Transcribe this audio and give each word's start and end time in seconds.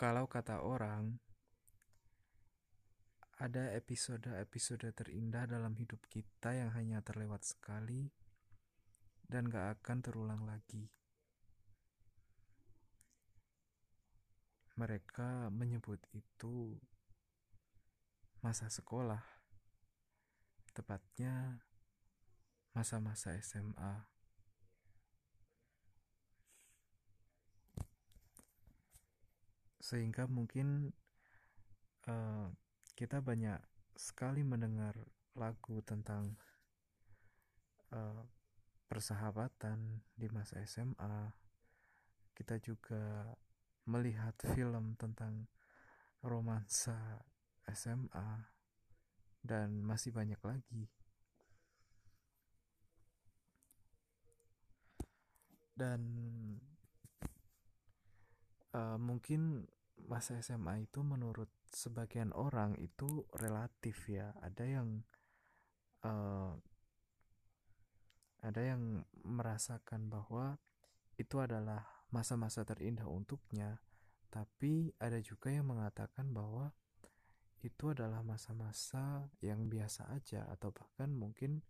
Kalau 0.00 0.24
kata 0.24 0.64
orang, 0.64 1.20
ada 3.36 3.76
episode-episode 3.76 4.88
terindah 4.96 5.44
dalam 5.44 5.76
hidup 5.76 6.00
kita 6.08 6.56
yang 6.56 6.72
hanya 6.72 7.04
terlewat 7.04 7.44
sekali 7.44 8.08
dan 9.28 9.52
gak 9.52 9.76
akan 9.76 10.00
terulang 10.00 10.48
lagi. 10.48 10.88
Mereka 14.80 15.52
menyebut 15.52 16.00
itu 16.16 16.80
masa 18.40 18.72
sekolah, 18.72 19.20
tepatnya 20.72 21.60
masa-masa 22.72 23.36
SMA. 23.44 24.19
Sehingga 29.90 30.30
mungkin 30.30 30.94
uh, 32.06 32.46
kita 32.94 33.18
banyak 33.18 33.58
sekali 33.98 34.46
mendengar 34.46 34.94
lagu 35.34 35.82
tentang 35.82 36.38
uh, 37.90 38.22
persahabatan 38.86 40.06
di 40.14 40.30
masa 40.30 40.62
SMA. 40.62 41.34
Kita 42.38 42.54
juga 42.62 43.34
melihat 43.90 44.38
film 44.54 44.94
tentang 44.94 45.50
romansa 46.22 47.26
SMA 47.66 48.46
dan 49.42 49.82
masih 49.82 50.14
banyak 50.14 50.38
lagi. 50.46 50.86
Dan 55.74 56.00
uh, 58.70 58.94
mungkin 59.02 59.66
masa 60.06 60.40
SMA 60.40 60.86
itu 60.88 61.04
menurut 61.04 61.50
sebagian 61.68 62.32
orang 62.32 62.76
itu 62.78 63.26
relatif 63.36 64.08
ya. 64.08 64.32
Ada 64.40 64.64
yang 64.64 64.88
uh, 66.06 66.54
ada 68.40 68.62
yang 68.64 69.04
merasakan 69.20 70.08
bahwa 70.08 70.56
itu 71.20 71.36
adalah 71.36 71.84
masa-masa 72.08 72.64
terindah 72.64 73.04
untuknya, 73.04 73.76
tapi 74.32 74.96
ada 74.96 75.20
juga 75.20 75.52
yang 75.52 75.68
mengatakan 75.68 76.32
bahwa 76.32 76.72
itu 77.60 77.92
adalah 77.92 78.24
masa-masa 78.24 79.28
yang 79.44 79.68
biasa 79.68 80.08
aja 80.16 80.48
atau 80.48 80.72
bahkan 80.72 81.12
mungkin 81.12 81.60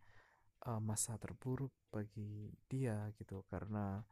uh, 0.70 0.78
masa 0.78 1.18
terburuk 1.18 1.74
bagi 1.90 2.54
dia 2.70 3.10
gitu 3.18 3.42
karena 3.50 4.06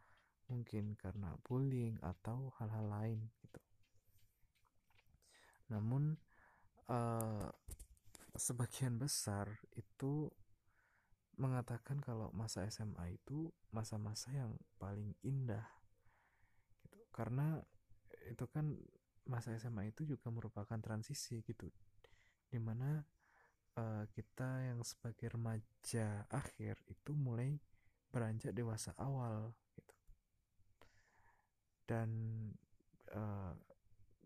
mungkin 0.51 0.99
karena 0.99 1.39
bullying 1.47 2.01
atau 2.03 2.51
hal-hal 2.59 2.89
lain 2.89 3.31
gitu. 3.45 3.61
Namun 5.69 6.17
uh, 6.89 7.49
sebagian 8.37 8.97
besar 8.97 9.49
itu 9.77 10.31
mengatakan 11.39 12.03
kalau 12.03 12.35
masa 12.35 12.67
SMA 12.67 13.15
itu 13.15 13.51
masa-masa 13.71 14.35
yang 14.35 14.59
paling 14.77 15.15
indah 15.23 15.65
gitu. 16.83 16.99
Karena 17.15 17.63
itu 18.27 18.45
kan 18.51 18.75
masa 19.29 19.55
SMA 19.61 19.93
itu 19.95 20.09
juga 20.09 20.33
merupakan 20.35 20.81
transisi 20.81 21.45
gitu. 21.47 21.71
Di 22.51 22.59
mana 22.59 22.99
uh, 23.79 24.05
kita 24.11 24.73
yang 24.73 24.83
sebagai 24.83 25.31
remaja 25.39 26.27
akhir 26.33 26.83
itu 26.91 27.13
mulai 27.15 27.55
beranjak 28.11 28.57
dewasa 28.57 28.97
awal 28.99 29.55
gitu. 29.79 29.95
Dan 31.87 32.11
uh, 33.15 33.55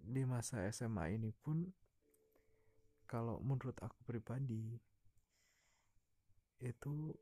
di 0.03 0.27
masa 0.27 0.67
SMA 0.75 1.15
ini 1.15 1.31
pun 1.31 1.63
kalau 3.07 3.39
menurut 3.39 3.79
aku 3.79 4.03
pribadi 4.03 4.75
itu 6.63 7.15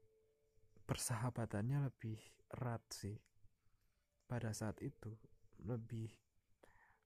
persahabatannya 0.88 1.92
lebih 1.92 2.18
erat 2.56 2.82
sih. 2.90 3.18
Pada 4.30 4.54
saat 4.54 4.78
itu 4.78 5.10
lebih 5.66 6.08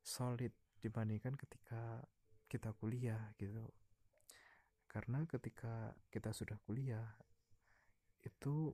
solid 0.05 0.53
dibandingkan 0.85 1.33
ketika 1.35 2.05
kita 2.49 2.77
kuliah 2.77 3.33
gitu. 3.41 3.65
Karena 4.87 5.25
ketika 5.25 5.97
kita 6.13 6.31
sudah 6.37 6.61
kuliah 6.69 7.09
itu 8.23 8.71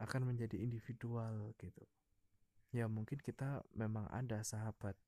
akan 0.00 0.34
menjadi 0.34 0.58
individual 0.58 1.52
gitu. 1.60 1.84
Ya 2.74 2.90
mungkin 2.90 3.22
kita 3.22 3.62
memang 3.76 4.10
ada 4.10 4.42
sahabat 4.42 4.98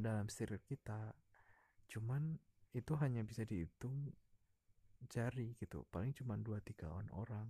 dalam 0.00 0.30
sirkel 0.32 0.62
kita. 0.64 1.12
Cuman 1.90 2.38
itu 2.72 2.92
hanya 2.96 3.20
bisa 3.20 3.44
dihitung 3.44 4.08
jari 5.10 5.58
gitu. 5.58 5.84
Paling 5.92 6.16
cuma 6.16 6.38
2-3 6.38 6.88
orang. 7.12 7.48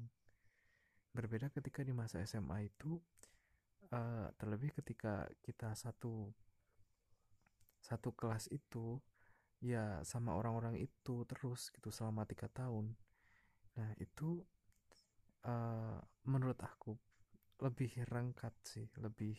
Berbeda 1.13 1.53
ketika 1.53 1.85
di 1.85 1.93
masa 1.93 2.25
SMA 2.25 2.73
itu 2.73 2.99
uh, 3.93 4.33
terlebih 4.41 4.73
ketika 4.73 5.29
kita 5.45 5.77
satu 5.77 6.33
satu 7.83 8.15
kelas 8.15 8.49
itu 8.49 9.03
ya 9.63 10.01
sama 10.03 10.35
orang-orang 10.35 10.79
itu 10.81 11.27
terus 11.29 11.69
gitu 11.71 11.93
selama 11.93 12.25
tiga 12.25 12.49
tahun. 12.49 12.97
Nah 13.77 13.91
itu 14.01 14.41
uh, 15.47 16.01
menurut 16.27 16.59
aku 16.63 16.97
lebih 17.63 17.95
rengkat 18.11 18.55
sih 18.67 18.91
lebih 18.99 19.39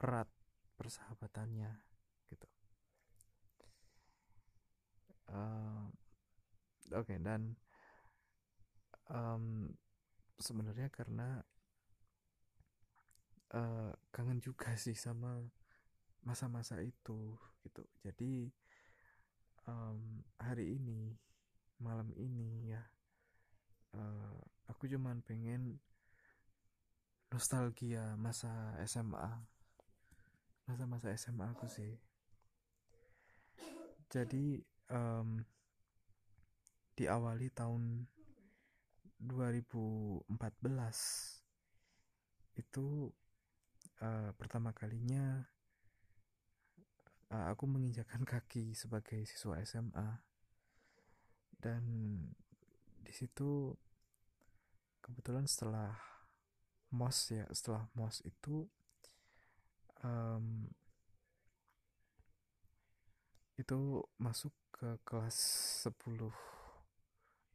erat 0.00 0.28
persahabatannya 0.80 1.68
gitu 2.32 2.48
uh, 5.32 5.88
oke 6.92 7.08
okay, 7.08 7.18
dan 7.18 7.56
um, 9.08 9.72
sebenarnya 10.38 10.92
karena 10.92 11.40
uh, 13.56 13.92
kangen 14.12 14.40
juga 14.40 14.76
sih 14.84 14.96
sama 14.96 15.40
masa-masa 16.22 16.78
itu 16.78 17.34
gitu. 17.66 17.82
Jadi 18.02 18.46
um, 19.66 20.22
hari 20.38 20.78
ini 20.78 21.14
malam 21.82 22.14
ini 22.14 22.70
ya 22.70 22.82
uh, 23.98 24.38
aku 24.70 24.86
cuman 24.86 25.18
pengen 25.26 25.82
nostalgia 27.32 28.14
masa 28.14 28.76
SMA 28.86 29.30
masa-masa 30.62 31.10
SMA 31.18 31.50
aku 31.50 31.66
sih. 31.66 31.98
Jadi 34.12 34.62
um, 34.92 35.40
diawali 36.92 37.48
tahun 37.56 38.04
2014 39.22 40.28
itu 42.60 43.08
uh, 44.04 44.30
pertama 44.36 44.76
kalinya 44.76 45.48
uh, 47.32 47.46
aku 47.48 47.64
menginjakan 47.64 48.28
kaki 48.28 48.76
sebagai 48.76 49.24
siswa 49.24 49.56
SMA 49.64 50.20
dan 51.62 51.82
di 53.00 53.12
situ 53.14 53.72
kebetulan 55.00 55.48
setelah 55.48 55.96
mos 56.92 57.32
ya 57.32 57.48
setelah 57.54 57.88
mos 57.96 58.20
itu 58.26 58.68
um, 60.04 60.68
itu 63.60 64.00
masuk 64.16 64.52
ke 64.72 64.98
kelas 65.04 65.36
10 65.86 66.32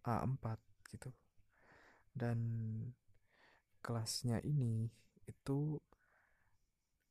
A4 0.05 0.45
gitu. 0.93 1.09
Dan 2.13 2.39
kelasnya 3.83 4.41
ini 4.41 4.89
itu 5.27 5.77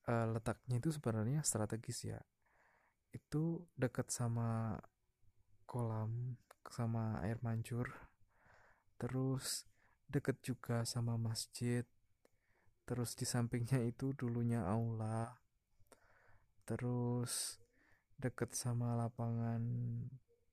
uh, 0.08 0.26
letaknya 0.32 0.80
itu 0.80 0.90
sebenarnya 0.94 1.44
strategis 1.44 2.06
ya. 2.06 2.20
Itu 3.12 3.68
dekat 3.76 4.08
sama 4.08 4.80
kolam 5.66 6.40
sama 6.70 7.20
air 7.22 7.38
mancur. 7.42 7.90
Terus 8.96 9.68
deket 10.08 10.40
juga 10.42 10.86
sama 10.88 11.18
masjid. 11.20 11.84
Terus 12.86 13.18
di 13.18 13.26
sampingnya 13.26 13.82
itu 13.82 14.14
dulunya 14.14 14.62
aula. 14.62 15.42
Terus 16.66 17.62
deket 18.16 18.56
sama 18.56 18.96
lapangan 18.96 19.62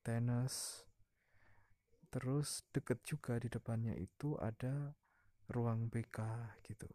tenis. 0.03 0.85
Terus 2.13 2.61
deket 2.69 3.01
juga 3.07 3.39
di 3.41 3.49
depannya 3.49 3.95
itu 3.97 4.37
ada 4.37 4.93
ruang 5.49 5.89
BK 5.89 6.19
gitu. 6.67 6.87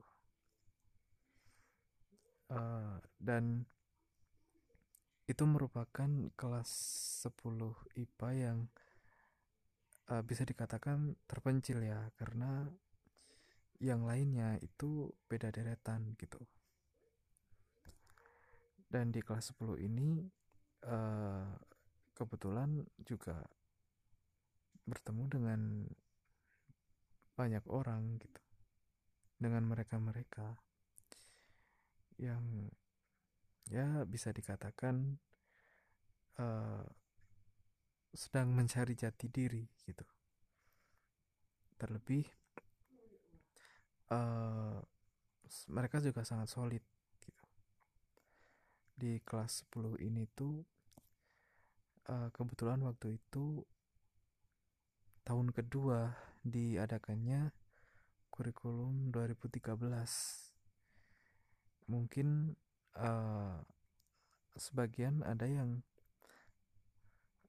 Uh, 2.49 2.97
dan 3.21 3.69
itu 5.29 5.45
merupakan 5.45 6.09
kelas 6.33 6.71
10 7.29 8.01
IPA 8.01 8.31
yang 8.33 8.59
uh, 10.09 10.25
bisa 10.25 10.49
dikatakan 10.49 11.21
terpencil 11.29 11.85
ya 11.85 12.09
karena 12.17 12.65
yang 13.79 14.09
lainnya 14.09 14.57
itu 14.65 15.13
beda 15.29 15.53
deretan 15.53 16.17
gitu. 16.17 16.41
Dan 18.89 19.13
di 19.13 19.21
kelas 19.21 19.53
10 19.53 19.77
ini 19.85 20.38
uh, 20.85 21.49
kebetulan 22.15 22.87
juga 23.03 23.39
bertemu 24.87 25.25
dengan 25.31 25.61
banyak 27.39 27.65
orang 27.71 28.19
gitu. 28.19 28.43
Dengan 29.39 29.71
mereka-mereka 29.71 30.59
yang 32.19 32.67
ya 33.71 34.03
bisa 34.03 34.35
dikatakan 34.35 35.23
uh, 36.43 36.83
sedang 38.11 38.51
mencari 38.51 38.99
jati 38.99 39.31
diri 39.31 39.63
gitu. 39.87 40.03
Terlebih 41.79 42.27
uh, 44.11 44.83
mereka 45.71 46.03
juga 46.03 46.27
sangat 46.27 46.51
solid 46.51 46.83
di 48.99 49.23
kelas 49.23 49.63
10 49.71 50.03
ini 50.03 50.27
tuh 50.35 50.59
uh, 52.11 52.29
kebetulan 52.35 52.83
waktu 52.83 53.15
itu 53.23 53.63
tahun 55.23 55.55
kedua 55.55 56.19
diadakannya 56.43 57.55
kurikulum 58.35 59.15
2013 59.15 59.79
mungkin 61.87 62.59
uh, 62.99 63.63
sebagian 64.59 65.23
ada 65.23 65.47
yang 65.47 65.87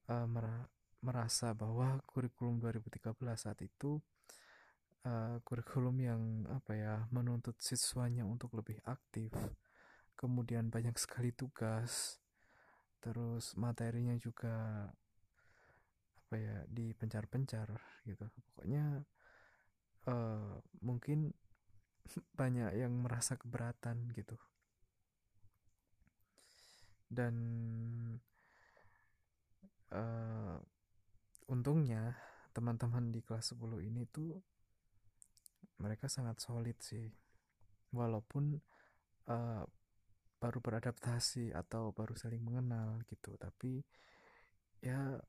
uh, 0.05 0.29
merasa 1.01 1.57
bahwa 1.57 1.97
kurikulum 2.05 2.61
2013 2.61 3.15
saat 3.33 3.59
itu 3.65 3.97
uh, 5.07 5.41
kurikulum 5.41 5.97
yang 5.97 6.21
apa 6.51 6.71
ya 6.77 6.95
menuntut 7.09 7.57
siswanya 7.57 8.27
untuk 8.27 8.53
lebih 8.53 8.77
aktif 8.85 9.33
kemudian 10.19 10.67
banyak 10.67 10.99
sekali 10.99 11.31
tugas 11.31 12.19
terus 12.99 13.55
materinya 13.55 14.11
juga 14.19 14.83
apa 16.19 16.35
ya 16.35 16.67
dipencar-pencar 16.67 17.71
gitu. 18.03 18.27
Pokoknya 18.51 18.99
uh, 20.11 20.59
mungkin 20.83 21.31
banyak 22.39 22.75
yang 22.75 22.91
merasa 22.99 23.39
keberatan 23.39 24.11
gitu. 24.11 24.35
Dan 27.09 27.33
uh, 29.95 30.59
untungnya 31.49 32.13
teman-teman 32.53 33.09
di 33.09 33.23
kelas 33.23 33.55
10 33.55 33.87
ini 33.87 34.03
tuh 34.11 34.35
mereka 35.79 36.11
sangat 36.11 36.43
solid 36.43 36.75
sih. 36.83 37.07
Walaupun 37.95 38.59
uh, 39.31 39.63
baru 40.39 40.63
beradaptasi 40.63 41.51
atau 41.51 41.91
baru 41.91 42.15
saling 42.15 42.39
mengenal 42.39 43.03
gitu. 43.11 43.35
Tapi 43.35 43.83
ya 44.79 45.19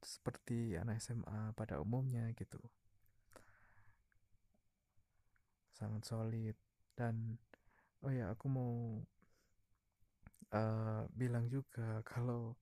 seperti 0.00 0.78
anak 0.78 1.02
SMA 1.02 1.52
pada 1.58 1.82
umumnya 1.82 2.30
gitu. 2.38 2.62
Sangat 5.74 6.06
solid. 6.06 6.56
Dan 6.94 7.36
oh 8.06 8.12
ya 8.14 8.32
aku 8.32 8.46
mau 8.46 9.02
uh, 10.54 11.02
bilang 11.12 11.50
juga 11.50 12.00
kalau 12.06 12.54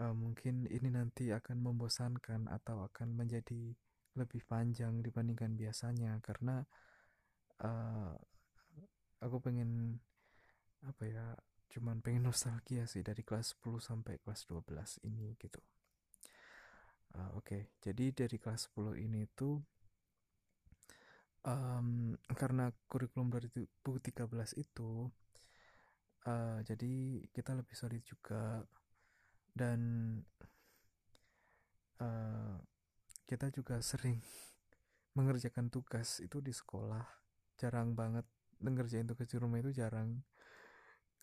uh, 0.00 0.14
mungkin 0.16 0.66
ini 0.72 0.88
nanti 0.88 1.30
akan 1.30 1.60
membosankan 1.60 2.48
atau 2.48 2.88
akan 2.88 3.14
menjadi 3.14 3.76
lebih 4.16 4.42
panjang 4.48 5.04
dibandingkan 5.04 5.54
biasanya. 5.54 6.18
Karena 6.24 6.64
uh, 7.60 8.14
aku 9.20 9.36
pengen 9.40 10.00
apa 10.84 11.04
ya 11.08 11.26
cuman 11.74 11.98
pengen 12.04 12.30
nostalgia 12.30 12.86
sih 12.86 13.02
dari 13.02 13.26
kelas 13.26 13.58
10 13.58 13.82
sampai 13.82 14.22
kelas 14.22 14.46
12 14.46 15.02
ini 15.10 15.34
gitu. 15.40 15.58
Uh, 17.14 17.30
Oke, 17.38 17.46
okay. 17.46 17.62
jadi 17.82 18.26
dari 18.26 18.36
kelas 18.38 18.70
10 18.74 18.98
ini 18.98 19.26
tuh 19.34 19.58
um, 21.46 22.14
karena 22.34 22.70
kurikulum 22.86 23.30
2013 23.30 23.66
itu 24.58 25.10
uh, 26.26 26.58
jadi 26.64 26.94
kita 27.30 27.52
lebih 27.54 27.74
solid 27.76 28.02
juga. 28.02 28.64
Dan 29.54 30.18
uh, 32.02 32.58
kita 33.22 33.54
juga 33.54 33.78
sering 33.78 34.18
mengerjakan 35.16 35.70
tugas 35.70 36.18
itu 36.18 36.42
di 36.42 36.50
sekolah. 36.50 37.06
Jarang 37.54 37.94
banget 37.94 38.26
ngerjain 38.58 39.06
tugas 39.06 39.28
di 39.30 39.38
rumah 39.38 39.60
itu 39.62 39.70
jarang 39.70 40.24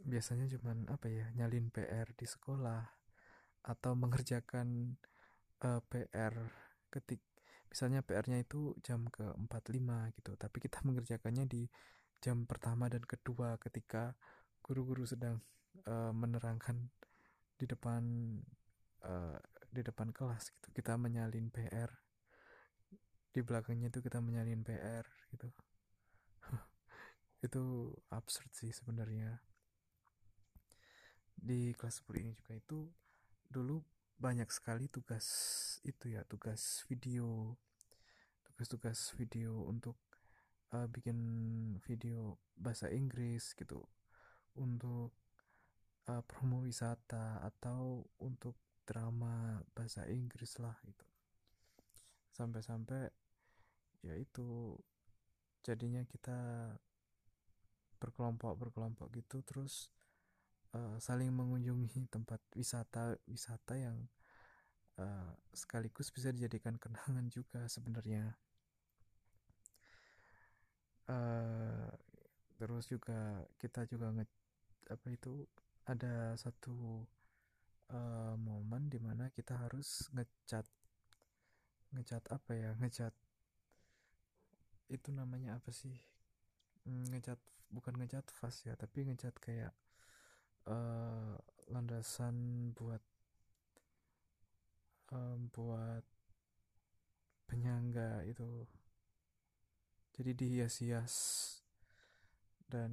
biasanya 0.05 0.49
cuman 0.57 0.89
apa 0.89 1.07
ya 1.09 1.25
nyalin 1.37 1.69
PR 1.69 2.09
di 2.17 2.25
sekolah 2.25 2.81
atau 3.61 3.93
mengerjakan 3.93 4.97
uh, 5.61 5.77
eh, 5.77 5.81
PR 5.85 6.33
ketik 6.89 7.21
misalnya 7.71 8.03
PR-nya 8.03 8.43
itu 8.43 8.75
jam 8.83 9.07
ke 9.07 9.23
45 9.23 10.17
gitu 10.17 10.31
tapi 10.35 10.57
kita 10.59 10.81
mengerjakannya 10.87 11.45
di 11.47 11.69
jam 12.21 12.45
pertama 12.45 12.85
dan 12.85 13.01
kedua 13.01 13.57
ketika 13.57 14.13
guru-guru 14.61 15.05
sedang 15.09 15.41
uh, 15.89 16.13
menerangkan 16.13 16.93
di 17.57 17.65
depan 17.65 18.03
uh, 19.05 19.37
di 19.71 19.81
depan 19.81 20.13
kelas 20.13 20.53
gitu. 20.53 20.67
Kita 20.69 20.97
menyalin 21.01 21.49
PR 21.49 21.89
di 23.31 23.41
belakangnya 23.41 23.89
itu 23.89 24.03
kita 24.03 24.21
menyalin 24.21 24.61
PR 24.61 25.05
gitu. 25.33 25.49
Itu 27.45 27.95
absurd 28.11 28.51
sih 28.53 28.69
sebenarnya 28.69 29.39
di 31.41 31.73
kelas 31.73 32.05
10 32.05 32.21
ini 32.21 32.31
juga 32.37 32.53
itu 32.53 32.79
dulu 33.49 33.81
banyak 34.21 34.45
sekali 34.53 34.85
tugas 34.85 35.25
itu 35.81 36.13
ya 36.13 36.21
tugas 36.29 36.85
video 36.85 37.57
tugas-tugas 38.45 39.17
video 39.17 39.65
untuk 39.65 39.97
uh, 40.77 40.85
bikin 40.85 41.17
video 41.81 42.37
bahasa 42.53 42.93
Inggris 42.93 43.57
gitu 43.57 43.81
untuk 44.61 45.17
uh, 46.05 46.21
promo 46.29 46.61
wisata 46.61 47.41
atau 47.41 48.05
untuk 48.21 48.53
drama 48.85 49.65
bahasa 49.73 50.05
Inggris 50.05 50.61
lah 50.61 50.77
itu 50.85 51.07
sampai-sampai 52.37 53.09
ya 54.05 54.13
itu 54.13 54.77
jadinya 55.65 56.05
kita 56.05 56.37
berkelompok 58.01 58.57
berkelompok 58.57 59.13
gitu 59.13 59.41
terus 59.45 59.93
uh, 60.75 60.97
saling 60.99 61.31
mengunjungi 61.31 62.07
tempat 62.11 62.39
wisata 62.55 63.19
wisata 63.27 63.75
yang 63.75 63.97
uh, 64.99 65.31
sekaligus 65.51 66.11
bisa 66.11 66.31
dijadikan 66.31 66.75
kenangan 66.79 67.27
juga 67.31 67.67
sebenarnya. 67.67 68.35
Uh, 71.11 71.91
terus 72.55 72.87
juga 72.87 73.43
kita 73.59 73.83
juga 73.89 74.13
nge 74.15 74.25
apa 74.93 75.07
itu 75.11 75.43
ada 75.89 76.37
satu 76.37 77.03
uh, 77.91 78.35
momen 78.37 78.87
di 78.87 79.01
mana 79.01 79.27
kita 79.33 79.57
harus 79.57 80.07
ngecat 80.15 80.63
ngecat 81.91 82.23
apa 82.31 82.51
ya 82.55 82.71
ngecat 82.79 83.11
itu 84.91 85.09
namanya 85.11 85.59
apa 85.59 85.71
sih? 85.73 85.95
Hmm, 86.87 87.07
ngecat 87.11 87.39
bukan 87.71 87.95
ngecat 87.99 88.27
fast 88.31 88.67
ya 88.67 88.75
tapi 88.75 89.07
ngecat 89.07 89.35
kayak 89.39 89.71
uh, 90.67 91.33
landasan 91.71 92.69
buat 92.75 93.01
um, 95.15 95.47
buat 95.49 96.03
penyangga 97.47 98.23
itu. 98.27 98.67
Jadi 100.11 100.31
dihias-hias 100.35 101.15
dan 102.67 102.91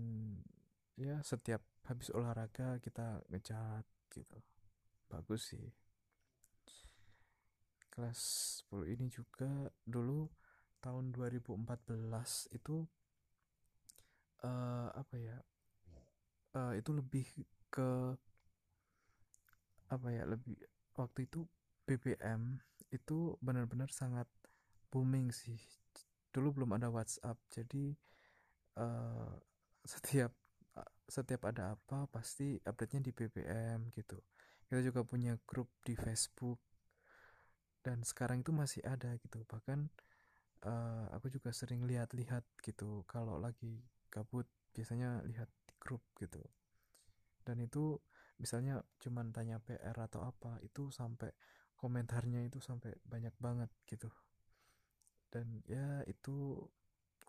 ya 0.99 1.23
setiap 1.23 1.63
habis 1.87 2.11
olahraga 2.15 2.79
kita 2.79 3.23
ngecat 3.31 3.85
gitu. 4.11 4.39
Bagus 5.11 5.55
sih. 5.55 5.69
Kelas 7.91 8.21
10 8.71 8.95
ini 8.95 9.07
juga 9.11 9.71
dulu 9.83 10.31
tahun 10.79 11.11
2014 11.11 12.55
itu 12.55 12.87
uh, 14.47 14.89
apa 14.95 15.15
ya 15.19 15.39
uh, 16.55 16.73
itu 16.79 16.91
lebih 16.95 17.27
ke 17.69 18.17
apa 19.89 20.09
ya 20.13 20.29
lebih 20.29 20.57
waktu 20.97 21.25
itu 21.25 21.49
BBM 21.89 22.61
itu 22.93 23.37
benar-benar 23.41 23.89
sangat 23.93 24.29
booming 24.93 25.33
sih. 25.33 25.57
Dulu 26.33 26.61
belum 26.61 26.77
ada 26.77 26.93
WhatsApp 26.93 27.41
jadi 27.49 27.97
uh, 28.77 29.33
setiap 29.85 30.33
setiap 31.09 31.49
ada 31.49 31.73
apa 31.73 32.05
pasti 32.13 32.61
update-nya 32.61 33.01
di 33.09 33.13
BBM 33.17 33.89
gitu. 33.97 34.21
Kita 34.69 34.85
juga 34.85 35.01
punya 35.09 35.41
grup 35.49 35.73
di 35.81 35.97
Facebook 35.97 36.61
dan 37.81 38.05
sekarang 38.05 38.45
itu 38.45 38.53
masih 38.53 38.85
ada 38.85 39.17
gitu. 39.17 39.41
Bahkan 39.49 39.89
uh, 40.69 41.07
aku 41.17 41.33
juga 41.33 41.49
sering 41.57 41.89
lihat-lihat 41.89 42.45
gitu 42.61 43.09
kalau 43.09 43.41
lagi 43.41 43.81
kabut 44.13 44.45
biasanya 44.77 45.25
lihat 45.25 45.49
di 45.65 45.75
grup 45.81 46.05
gitu 46.21 46.45
dan 47.49 47.57
itu 47.65 47.97
misalnya 48.37 48.85
cuman 49.01 49.33
tanya 49.33 49.57
PR 49.65 49.97
atau 49.97 50.21
apa 50.21 50.61
itu 50.61 50.93
sampai 50.93 51.33
komentarnya 51.81 52.45
itu 52.45 52.61
sampai 52.61 52.93
banyak 53.09 53.33
banget 53.41 53.73
gitu. 53.89 54.13
Dan 55.33 55.65
ya 55.65 56.05
itu 56.05 56.61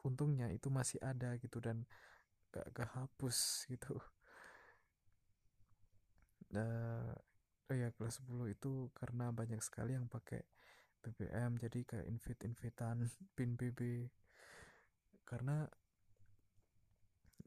untungnya 0.03 0.51
itu 0.51 0.67
masih 0.67 0.99
ada 0.99 1.39
gitu 1.39 1.63
dan 1.63 1.87
gak 2.51 2.67
kehapus 2.75 3.67
gitu. 3.71 3.95
Nah 6.51 7.15
oh 7.69 7.75
ya 7.77 7.93
kelas 7.93 8.25
10 8.25 8.49
itu 8.49 8.89
karena 8.97 9.29
banyak 9.29 9.61
sekali 9.61 9.93
yang 9.93 10.09
pakai 10.09 10.41
BBM 10.99 11.61
jadi 11.61 11.79
kayak 11.85 12.07
invite 12.09 12.41
invitan 12.43 12.97
pin 13.37 13.53
BB 13.53 14.09
karena 15.23 15.69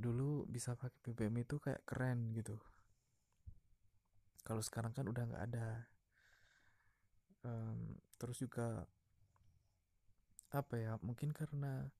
dulu 0.02 0.44
bisa 0.50 0.74
pakai 0.74 0.98
BBM 1.14 1.46
itu 1.46 1.62
kayak 1.62 1.86
keren 1.86 2.34
gitu. 2.34 2.58
Kalau 4.42 4.58
sekarang 4.58 4.90
kan 4.90 5.06
udah 5.06 5.22
nggak 5.30 5.44
ada. 5.54 5.68
Um, 7.42 7.98
terus 8.18 8.42
juga 8.42 8.86
apa 10.52 10.74
ya 10.76 11.00
mungkin 11.00 11.32
karena 11.32 11.90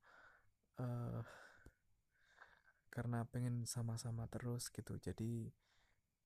uh, 0.79 1.23
karena 2.93 3.25
pengen 3.31 3.65
sama-sama 3.65 4.27
terus 4.27 4.69
gitu. 4.69 4.99
Jadi 4.99 5.49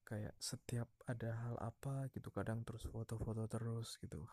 kayak 0.07 0.35
setiap 0.41 0.89
ada 1.05 1.35
hal 1.47 1.57
apa 1.61 2.09
gitu 2.15 2.31
kadang 2.33 2.65
terus 2.65 2.89
foto-foto 2.89 3.45
terus 3.47 4.01
gitu. 4.01 4.25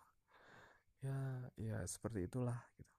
Ya 1.04 1.52
ya 1.60 1.84
seperti 1.84 2.32
itulah 2.32 2.58
gitu. 2.80 2.94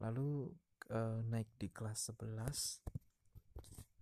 Lalu 0.00 0.50
uh, 0.90 1.20
naik 1.24 1.48
di 1.56 1.72
kelas 1.72 2.12
11 2.12 3.04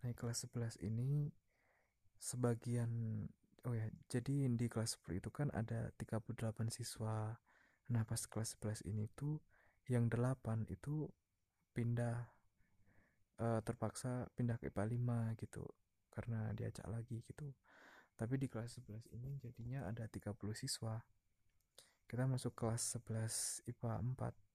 naik 0.02 0.18
kelas 0.18 0.50
11 0.50 0.82
ini 0.82 1.30
sebagian 2.18 2.90
oh 3.66 3.74
ya 3.74 3.86
jadi 4.10 4.50
di 4.50 4.66
kelas 4.66 4.98
10 4.98 5.22
itu 5.22 5.30
kan 5.30 5.48
ada 5.54 5.94
38 5.98 6.42
siswa. 6.70 7.38
Nah 7.90 8.02
pas 8.02 8.22
kelas 8.26 8.58
11 8.58 8.90
ini 8.90 9.06
tuh 9.14 9.38
yang 9.86 10.10
8 10.10 10.66
itu 10.70 11.06
pindah 11.74 12.26
uh, 13.38 13.60
terpaksa 13.62 14.26
pindah 14.34 14.58
ke 14.58 14.70
IPA 14.70 14.84
5 14.98 15.42
gitu 15.42 15.64
karena 16.10 16.50
diajak 16.54 16.86
lagi 16.90 17.22
gitu. 17.22 17.54
Tapi 18.18 18.34
di 18.38 18.46
kelas 18.50 18.82
11 18.82 19.14
ini 19.14 19.38
jadinya 19.38 19.86
ada 19.86 20.06
30 20.06 20.34
siswa. 20.54 20.98
Kita 22.06 22.26
masuk 22.26 22.52
kelas 22.58 22.98
11 22.98 23.70
IPA 23.70 24.02
4 24.18 24.51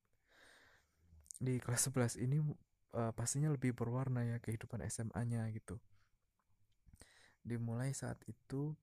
di 1.38 1.62
kelas 1.62 1.90
11 1.94 2.24
ini 2.26 2.42
uh, 2.98 3.14
pastinya 3.14 3.54
lebih 3.54 3.78
berwarna 3.78 4.26
ya 4.26 4.38
kehidupan 4.42 4.82
SMA-nya 4.90 5.46
gitu. 5.54 5.78
Dimulai 7.46 7.94
saat 7.94 8.20
itu 8.28 8.74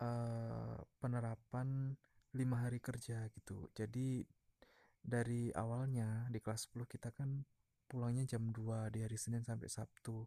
uh, 0.00 0.78
penerapan 1.02 1.98
lima 2.34 2.66
hari 2.66 2.82
kerja 2.82 3.26
gitu. 3.30 3.70
Jadi 3.74 4.22
dari 5.04 5.52
awalnya 5.52 6.26
di 6.32 6.40
kelas 6.40 6.72
10 6.72 6.88
kita 6.88 7.12
kan 7.12 7.44
pulangnya 7.86 8.24
jam 8.36 8.50
2 8.50 8.90
di 8.90 9.04
hari 9.04 9.18
Senin 9.20 9.44
sampai 9.44 9.68
Sabtu. 9.68 10.26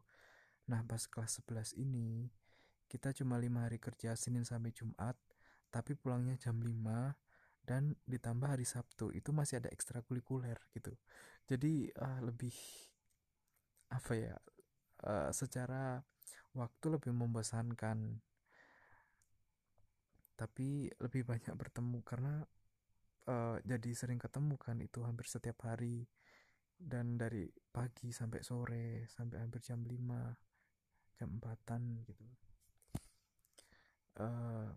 Nah 0.70 0.84
pas 0.86 1.04
kelas 1.08 1.42
11 1.44 1.76
ini 1.80 2.30
kita 2.88 3.12
cuma 3.12 3.36
lima 3.36 3.68
hari 3.68 3.80
kerja 3.84 4.16
Senin 4.16 4.48
sampai 4.48 4.72
Jumat 4.72 5.20
tapi 5.68 6.00
pulangnya 6.00 6.40
jam 6.40 6.64
5 6.64 6.72
dan 7.68 8.00
ditambah 8.08 8.48
hari 8.48 8.64
Sabtu 8.64 9.12
itu 9.12 9.36
masih 9.36 9.60
ada 9.60 9.68
ekstrakurikuler 9.68 10.56
gitu. 10.72 10.96
Jadi 11.44 11.92
uh, 12.00 12.24
lebih 12.24 12.56
apa 13.92 14.14
ya 14.16 14.36
uh, 15.04 15.30
secara 15.36 16.00
waktu 16.56 16.86
lebih 16.96 17.12
membosankan. 17.12 18.24
Tapi 20.38 20.88
lebih 20.96 21.28
banyak 21.28 21.52
bertemu 21.60 22.00
karena 22.08 22.40
uh, 23.28 23.58
jadi 23.68 23.92
sering 23.92 24.22
ketemu 24.22 24.56
kan 24.56 24.80
itu 24.80 25.04
hampir 25.04 25.28
setiap 25.28 25.68
hari. 25.68 26.08
Dan 26.78 27.20
dari 27.20 27.50
pagi 27.52 28.14
sampai 28.14 28.46
sore 28.46 29.10
sampai 29.12 29.42
hampir 29.44 29.60
jam 29.66 29.84
5 29.84 31.18
jam 31.20 31.30
4an 31.42 31.84
gitu. 32.06 32.26
Uh, 34.18 34.70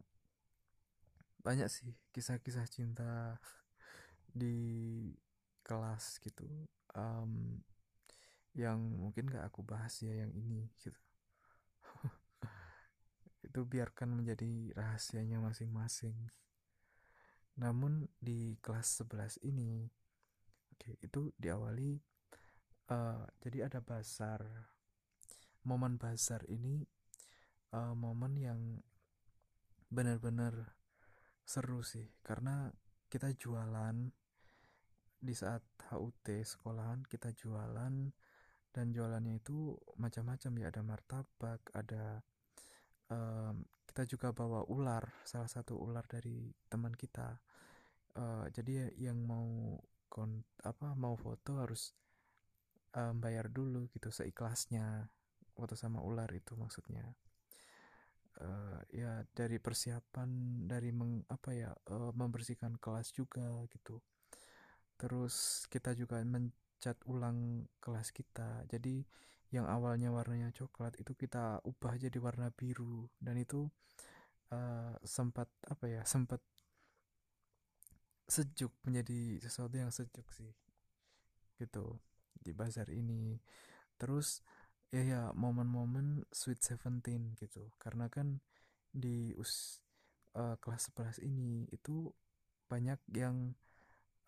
banyak 1.40 1.68
sih 1.72 1.92
kisah-kisah 2.12 2.66
cinta 2.68 3.40
di 4.30 5.08
kelas 5.64 6.20
gitu. 6.22 6.46
Um, 6.96 7.62
yang 8.54 8.82
mungkin 8.98 9.30
gak 9.30 9.46
aku 9.52 9.62
bahas 9.62 9.94
ya 10.02 10.12
yang 10.12 10.32
ini 10.34 10.68
gitu. 10.82 11.00
Itu 13.46 13.64
biarkan 13.64 14.16
menjadi 14.20 14.74
rahasianya 14.74 15.38
masing-masing. 15.38 16.16
Namun 17.56 18.08
di 18.18 18.58
kelas 18.60 19.04
11 19.04 19.40
ini 19.46 19.88
oke 20.80 20.96
okay, 20.96 20.96
itu 21.04 21.28
diawali 21.36 22.00
uh, 22.88 23.28
jadi 23.44 23.68
ada 23.68 23.84
basar 23.84 24.40
momen 25.68 26.00
basar 26.00 26.40
ini 26.48 26.88
uh, 27.76 27.92
momen 27.92 28.32
yang 28.40 28.60
benar-benar 29.92 30.79
seru 31.50 31.82
sih 31.82 32.06
karena 32.22 32.70
kita 33.10 33.34
jualan 33.34 33.96
di 35.18 35.34
saat 35.34 35.66
HUT 35.90 36.22
sekolahan 36.46 37.02
kita 37.10 37.34
jualan 37.34 38.14
dan 38.70 38.86
jualannya 38.94 39.42
itu 39.42 39.74
macam-macam 39.98 40.52
ya 40.62 40.66
ada 40.70 40.82
martabak 40.86 41.60
ada 41.74 42.22
um, 43.10 43.66
kita 43.90 44.06
juga 44.06 44.30
bawa 44.30 44.62
ular 44.70 45.02
salah 45.26 45.50
satu 45.50 45.74
ular 45.74 46.06
dari 46.06 46.54
teman 46.70 46.94
kita. 46.94 47.42
Uh, 48.14 48.46
jadi 48.54 48.94
yang 48.94 49.18
mau 49.26 49.74
kon 50.06 50.46
apa 50.62 50.94
mau 50.94 51.18
foto 51.18 51.58
harus 51.58 51.94
um, 52.94 53.18
bayar 53.18 53.50
dulu 53.50 53.90
gitu 53.90 54.14
seikhlasnya 54.14 55.10
foto 55.54 55.74
sama 55.74 56.02
ular 56.02 56.30
itu 56.30 56.54
maksudnya 56.54 57.02
uh, 58.40 58.80
ya 58.90 59.22
dari 59.36 59.60
persiapan 59.60 60.28
dari 60.66 60.90
meng, 60.90 61.24
apa 61.28 61.50
ya 61.52 61.70
uh, 61.92 62.12
membersihkan 62.16 62.80
kelas 62.80 63.12
juga 63.12 63.46
gitu. 63.70 64.00
Terus 65.00 65.64
kita 65.72 65.96
juga 65.96 66.20
mencat 66.24 66.96
ulang 67.08 67.68
kelas 67.80 68.12
kita. 68.12 68.64
Jadi 68.68 69.04
yang 69.50 69.66
awalnya 69.66 70.14
warnanya 70.14 70.54
coklat 70.54 70.94
itu 71.00 71.12
kita 71.16 71.60
ubah 71.64 71.96
jadi 71.96 72.18
warna 72.20 72.52
biru. 72.52 73.08
Dan 73.16 73.40
itu 73.40 73.68
uh, 74.52 74.94
sempat 75.04 75.48
apa 75.68 75.84
ya 75.88 76.02
sempat 76.04 76.40
sejuk 78.30 78.70
menjadi 78.86 79.42
sesuatu 79.42 79.74
yang 79.74 79.90
sejuk 79.90 80.26
sih 80.30 80.54
gitu 81.58 81.98
di 82.40 82.56
bazar 82.56 82.88
ini. 82.88 83.36
Terus 84.00 84.40
ya 84.90 85.02
ya 85.06 85.22
momen-momen 85.38 86.26
sweet 86.34 86.58
seventeen 86.62 87.38
gitu 87.38 87.70
karena 87.78 88.10
kan 88.10 88.42
di 88.90 89.30
us 89.38 89.78
uh, 90.34 90.58
kelas 90.58 90.90
11 90.98 91.22
ini 91.30 91.70
itu 91.70 92.10
banyak 92.66 92.98
yang 93.14 93.54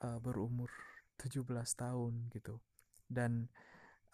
uh, 0.03 0.23
berumur 0.23 0.71
17 1.19 1.43
tahun 1.75 2.31
gitu 2.31 2.63
dan 3.11 3.51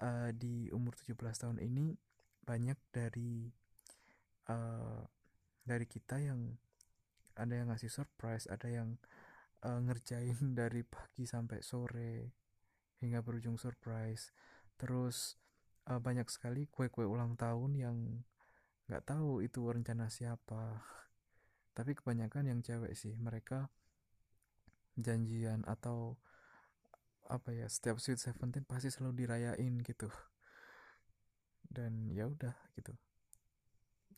uh, 0.01 0.33
di 0.33 0.73
umur 0.73 0.97
17 0.97 1.17
tahun 1.17 1.59
ini 1.61 1.97
banyak 2.49 2.81
dari 2.89 3.53
uh, 4.49 5.05
dari 5.69 5.85
kita 5.85 6.17
yang 6.17 6.57
ada 7.39 7.55
yang 7.55 7.71
ngasih 7.71 7.93
surprise, 7.93 8.51
ada 8.51 8.67
yang 8.67 8.99
uh, 9.63 9.79
ngerjain 9.85 10.37
dari 10.59 10.83
pagi 10.83 11.29
sampai 11.29 11.61
sore 11.61 12.35
hingga 12.99 13.23
berujung 13.23 13.61
surprise. 13.61 14.35
Terus 14.75 15.39
uh, 15.89 16.01
banyak 16.01 16.29
sekali 16.29 16.69
kue-kue 16.69 17.09
ulang 17.09 17.35
tahun 17.35 17.73
yang 17.75 17.97
nggak 18.89 19.05
tahu 19.09 19.41
itu 19.41 19.65
rencana 19.65 20.13
siapa. 20.13 20.85
Tapi 21.77 21.97
kebanyakan 21.97 22.53
yang 22.53 22.61
cewek 22.61 22.93
sih, 22.93 23.17
mereka 23.17 23.73
janjian 24.99 25.63
atau 25.65 26.19
apa 27.29 27.53
ya 27.53 27.69
setiap 27.69 28.01
Sweet 28.01 28.19
Seventeen 28.19 28.65
pasti 28.65 28.89
selalu 28.93 29.25
dirayain 29.25 29.75
gitu. 29.85 30.09
Dan 31.69 32.13
ya 32.13 32.29
udah 32.29 32.57
gitu. 32.77 32.93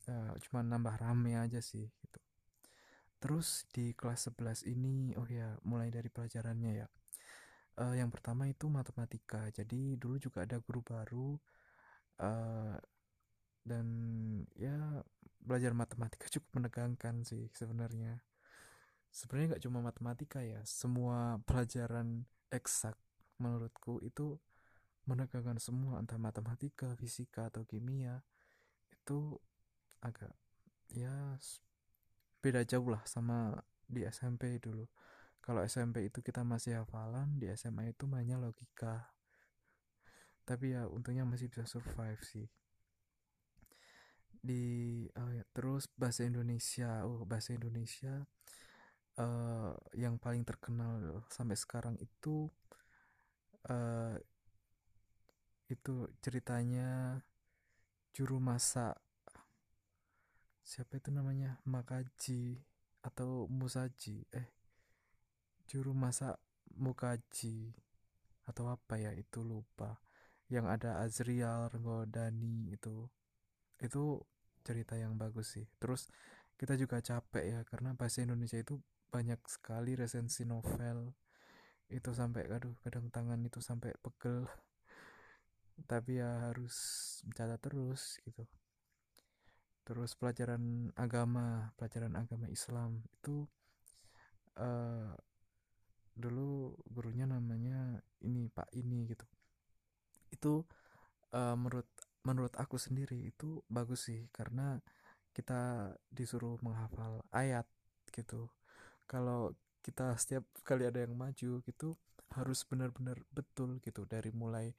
Uh, 0.09 0.33
cuma 0.49 0.65
nambah 0.65 0.97
rame 0.97 1.37
aja 1.37 1.61
sih 1.61 1.91
gitu. 2.01 2.19
Terus 3.21 3.69
di 3.69 3.93
kelas 3.93 4.33
11 4.33 4.65
ini 4.65 5.13
oh 5.13 5.29
ya 5.29 5.53
mulai 5.61 5.93
dari 5.93 6.09
pelajarannya 6.09 6.71
ya. 6.73 6.87
Uh, 7.77 7.93
yang 7.93 8.09
pertama 8.09 8.49
itu 8.49 8.65
matematika. 8.65 9.45
Jadi 9.53 9.99
dulu 10.01 10.17
juga 10.17 10.47
ada 10.47 10.57
guru 10.57 10.81
baru 10.81 11.37
uh, 12.21 12.77
dan 13.65 13.85
ya 14.57 15.01
belajar 15.41 15.73
matematika 15.73 16.29
cukup 16.37 16.61
menegangkan 16.61 17.25
sih 17.25 17.49
sebenarnya. 17.57 18.21
Sebenarnya 19.11 19.57
nggak 19.57 19.63
cuma 19.67 19.83
matematika 19.83 20.39
ya 20.39 20.63
semua 20.63 21.43
pelajaran 21.43 22.23
eksak 22.53 22.95
menurutku 23.41 23.99
itu 24.05 24.39
menegakkan 25.09 25.57
semua 25.57 25.99
entah 25.99 26.21
matematika, 26.21 26.93
fisika 26.95 27.49
atau 27.49 27.65
kimia 27.65 28.21
itu 28.93 29.35
agak 29.99 30.31
ya 30.93 31.35
beda 32.39 32.61
jauh 32.63 32.87
lah 32.87 33.03
sama 33.03 33.59
di 33.89 34.05
SMP 34.07 34.61
dulu. 34.61 34.87
Kalau 35.41 35.65
SMP 35.65 36.07
itu 36.07 36.21
kita 36.21 36.45
masih 36.45 36.79
hafalan 36.79 37.41
di 37.41 37.49
SMA 37.57 37.91
itu 37.91 38.05
mainnya 38.05 38.37
logika 38.37 39.09
tapi 40.51 40.75
ya 40.75 40.83
untungnya 40.91 41.23
masih 41.23 41.47
bisa 41.47 41.63
survive 41.63 42.19
sih. 42.27 42.43
Di 44.43 45.07
oh 45.15 45.31
ya, 45.31 45.47
terus 45.55 45.87
bahasa 45.95 46.27
Indonesia. 46.27 47.07
Oh 47.07 47.23
bahasa 47.23 47.55
Indonesia 47.55 48.27
uh, 49.15 49.71
yang 49.95 50.19
paling 50.19 50.43
terkenal 50.43 51.23
sampai 51.31 51.55
sekarang 51.55 51.95
itu 52.03 52.51
uh, 53.71 54.19
itu 55.71 56.11
ceritanya 56.19 57.23
juru 58.11 58.43
masak. 58.43 58.99
Siapa 60.67 60.99
itu 60.99 61.15
namanya? 61.15 61.63
Makaji 61.63 62.59
atau 63.07 63.47
Musaji? 63.47 64.27
Eh 64.35 64.51
juru 65.71 65.95
masak 65.95 66.35
Mukaji 66.75 67.71
atau 68.51 68.67
apa 68.67 68.99
ya? 68.99 69.15
Itu 69.15 69.47
lupa 69.47 70.10
yang 70.51 70.67
ada 70.67 70.99
Azrial 70.99 71.71
Renggodani 71.71 72.75
itu 72.75 73.07
itu 73.79 74.19
cerita 74.67 74.99
yang 74.99 75.15
bagus 75.15 75.57
sih. 75.57 75.65
Terus 75.79 76.11
kita 76.59 76.75
juga 76.77 77.01
capek 77.01 77.43
ya 77.47 77.59
karena 77.65 77.95
bahasa 77.97 78.21
Indonesia 78.21 78.59
itu 78.59 78.77
banyak 79.09 79.39
sekali 79.47 79.95
resensi 79.95 80.43
novel. 80.43 81.15
Itu 81.87 82.11
sampai 82.11 82.51
aduh 82.51 82.75
kadang 82.83 83.07
tangan 83.09 83.39
itu 83.47 83.63
sampai 83.63 83.95
pegel. 84.03 84.45
Tapi 85.91 86.19
ya 86.21 86.51
harus 86.51 86.75
mencatat 87.25 87.59
terus 87.63 88.19
gitu. 88.27 88.43
Terus 89.87 90.13
pelajaran 90.19 90.93
agama 90.99 91.73
pelajaran 91.79 92.13
agama 92.19 92.45
Islam 92.51 93.01
itu 93.09 93.47
uh, 94.59 95.15
dulu 96.11 96.75
gurunya 96.91 97.25
namanya 97.25 98.03
ini 98.21 98.51
Pak 98.51 98.69
ini 98.77 99.09
gitu 99.09 99.25
itu 100.31 100.63
uh, 101.35 101.55
menurut 101.55 101.87
menurut 102.25 102.53
aku 102.57 102.77
sendiri 102.77 103.17
itu 103.27 103.65
bagus 103.65 104.09
sih 104.09 104.29
karena 104.29 104.77
kita 105.31 105.91
disuruh 106.11 106.59
menghafal 106.61 107.23
ayat 107.31 107.65
gitu. 108.11 108.51
Kalau 109.07 109.55
kita 109.81 110.13
setiap 110.19 110.45
kali 110.61 110.85
ada 110.85 111.01
yang 111.01 111.17
maju 111.17 111.63
gitu 111.65 111.97
harus 112.31 112.63
benar-benar 112.63 113.19
betul 113.35 113.81
gitu 113.83 114.07
dari 114.07 114.31
mulai 114.31 114.71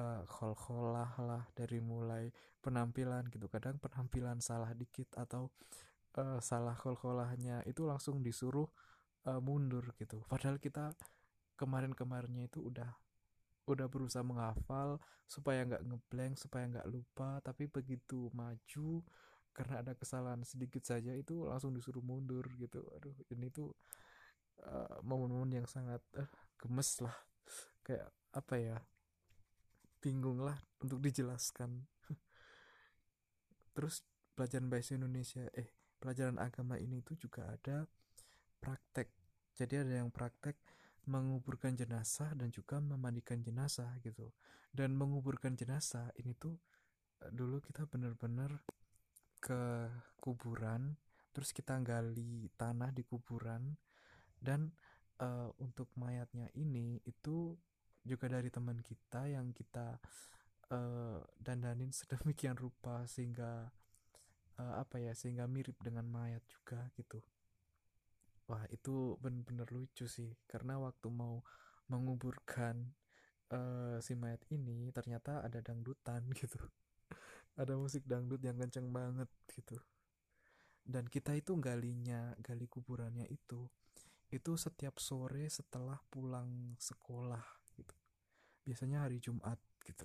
uh, 0.00 0.24
khol-kholah 0.24 1.12
lah 1.20 1.44
dari 1.52 1.82
mulai 1.82 2.30
penampilan 2.62 3.28
gitu. 3.32 3.50
Kadang 3.50 3.82
penampilan 3.82 4.38
salah 4.38 4.70
dikit 4.72 5.10
atau 5.18 5.50
uh, 6.16 6.38
salah 6.38 6.76
khol-kholahnya 6.78 7.66
itu 7.66 7.82
langsung 7.84 8.22
disuruh 8.22 8.68
uh, 9.26 9.40
mundur 9.42 9.90
gitu. 9.98 10.22
Padahal 10.30 10.62
kita 10.62 10.94
kemarin-kemarinnya 11.58 12.46
itu 12.46 12.62
udah 12.62 12.94
udah 13.74 13.88
berusaha 13.90 14.24
menghafal 14.24 15.00
supaya 15.28 15.64
nggak 15.68 15.84
ngeblank 15.84 16.34
supaya 16.40 16.64
nggak 16.68 16.88
lupa. 16.88 17.40
Tapi 17.44 17.68
begitu 17.68 18.32
maju 18.32 19.04
karena 19.52 19.82
ada 19.82 19.92
kesalahan 19.98 20.46
sedikit 20.46 20.86
saja 20.86 21.10
itu 21.12 21.44
langsung 21.48 21.74
disuruh 21.74 22.02
mundur 22.02 22.46
gitu. 22.56 22.84
Aduh 22.96 23.14
ini 23.34 23.50
tuh 23.50 23.74
momen-momen 25.06 25.50
uh, 25.54 25.56
yang 25.62 25.68
sangat 25.70 26.02
uh, 26.18 26.30
gemes 26.58 26.98
lah. 27.02 27.14
Kayak 27.82 28.10
apa 28.34 28.54
ya 28.58 28.76
bingung 29.98 30.42
lah 30.42 30.58
untuk 30.82 31.02
dijelaskan. 31.02 31.86
Terus 33.74 34.02
pelajaran 34.34 34.70
bahasa 34.70 34.94
Indonesia 34.94 35.46
eh 35.54 35.70
pelajaran 35.98 36.38
agama 36.38 36.78
ini 36.78 37.02
tuh 37.02 37.18
juga 37.18 37.46
ada 37.50 37.86
praktek. 38.62 39.10
Jadi 39.58 39.74
ada 39.82 40.02
yang 40.02 40.10
praktek 40.14 40.54
menguburkan 41.08 41.72
jenazah 41.72 42.36
dan 42.36 42.52
juga 42.52 42.78
memandikan 42.78 43.40
jenazah 43.40 43.96
gitu. 44.04 44.30
Dan 44.68 44.92
menguburkan 44.94 45.56
jenazah 45.56 46.12
ini 46.20 46.36
tuh 46.36 46.60
eh, 47.24 47.32
dulu 47.32 47.64
kita 47.64 47.88
bener-bener 47.88 48.60
ke 49.40 49.88
kuburan 50.20 50.98
terus 51.32 51.54
kita 51.54 51.78
gali 51.80 52.50
tanah 52.58 52.90
di 52.90 53.06
kuburan 53.06 53.78
dan 54.42 54.74
uh, 55.22 55.50
untuk 55.62 55.86
mayatnya 55.94 56.50
ini 56.58 56.98
itu 57.06 57.54
juga 58.02 58.26
dari 58.26 58.50
teman 58.50 58.82
kita 58.82 59.30
yang 59.30 59.54
kita 59.54 60.02
uh, 60.74 61.22
dandanin 61.38 61.94
sedemikian 61.98 62.58
rupa 62.58 63.06
sehingga 63.06 63.70
uh, 64.58 64.74
apa 64.82 64.98
ya 64.98 65.14
sehingga 65.14 65.46
mirip 65.46 65.78
dengan 65.78 66.10
mayat 66.10 66.42
juga 66.50 66.90
gitu 66.98 67.22
wah 68.48 68.64
itu 68.72 69.14
bener-bener 69.20 69.68
lucu 69.70 70.08
sih. 70.08 70.32
Karena 70.48 70.80
waktu 70.80 71.08
mau 71.12 71.44
menguburkan 71.88 72.92
uh, 73.52 73.96
si 74.00 74.16
mayat 74.16 74.42
ini 74.52 74.88
ternyata 74.90 75.44
ada 75.44 75.60
dangdutan 75.60 76.26
gitu. 76.40 76.58
Ada 77.58 77.74
musik 77.76 78.08
dangdut 78.08 78.40
yang 78.42 78.56
kenceng 78.56 78.88
banget 78.90 79.28
gitu. 79.52 79.76
Dan 80.82 81.04
kita 81.06 81.36
itu 81.36 81.52
galinya 81.60 82.32
gali 82.40 82.64
kuburannya 82.64 83.28
itu 83.28 83.68
itu 84.28 84.60
setiap 84.60 85.00
sore 85.00 85.48
setelah 85.48 85.96
pulang 86.12 86.76
sekolah 86.76 87.40
biasanya 88.68 89.08
hari 89.08 89.16
Jumat 89.16 89.56
gitu. 89.80 90.04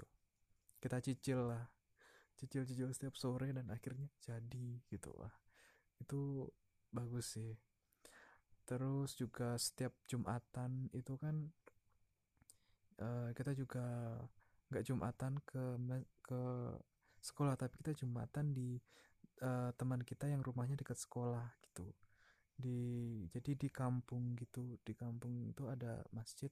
Kita 0.80 1.04
cicil 1.04 1.52
lah. 1.52 1.68
Cicil-cicil 2.40 2.88
setiap 2.96 3.20
sore 3.20 3.52
dan 3.52 3.68
akhirnya 3.68 4.08
jadi 4.24 4.80
gitu. 4.88 5.12
Lah 5.20 5.36
itu 6.00 6.48
bagus 6.96 7.36
sih 7.36 7.52
terus 8.63 9.15
juga 9.19 9.56
setiap 9.60 9.91
Jumatan 10.08 10.88
itu 10.95 11.19
kan 11.19 11.36
uh, 12.99 13.30
kita 13.36 13.52
juga 13.56 14.17
nggak 14.71 14.86
Jumatan 14.88 15.39
ke 15.43 15.63
ke 16.23 16.41
sekolah 17.23 17.56
tapi 17.60 17.80
kita 17.80 17.95
Jumatan 18.04 18.56
di 18.56 18.80
uh, 19.43 19.71
teman 19.76 20.02
kita 20.04 20.32
yang 20.32 20.39
rumahnya 20.39 20.80
dekat 20.80 20.99
sekolah 20.99 21.43
gitu. 21.63 21.91
Di 22.56 22.80
jadi 23.34 23.58
di 23.58 23.69
kampung 23.71 24.38
gitu 24.39 24.80
di 24.86 24.93
kampung 24.95 25.47
itu 25.49 25.67
ada 25.67 26.04
masjid 26.15 26.49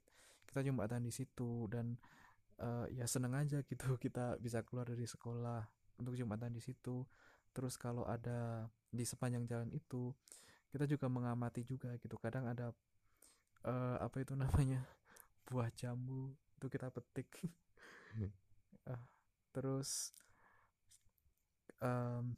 kita 0.52 0.67
jumatan 0.67 1.08
di 1.08 1.15
situ 1.15 1.71
dan 1.71 1.95
uh, 2.60 2.84
ya 2.91 3.08
seneng 3.08 3.39
aja 3.39 3.63
gitu 3.63 3.95
kita 4.04 4.36
bisa 4.43 4.60
keluar 4.67 4.91
dari 4.91 5.08
sekolah 5.08 5.63
untuk 6.04 6.19
jumatan 6.19 6.52
di 6.52 6.60
situ. 6.60 7.08
Terus 7.52 7.76
kalau 7.80 8.04
ada 8.08 8.67
di 8.91 9.04
sepanjang 9.04 9.47
jalan 9.47 9.71
itu 9.71 10.12
kita 10.72 10.88
juga 10.88 11.12
mengamati 11.12 11.68
juga 11.68 11.92
gitu. 12.00 12.16
Kadang 12.16 12.48
ada 12.48 12.72
uh, 13.68 13.98
apa 14.00 14.24
itu 14.24 14.34
namanya 14.34 14.82
buah 15.52 15.68
jambu 15.76 16.32
itu 16.58 16.68
kita 16.72 16.88
petik. 16.90 17.28
Uh, 18.88 19.04
terus 19.52 20.16
um, 21.84 22.34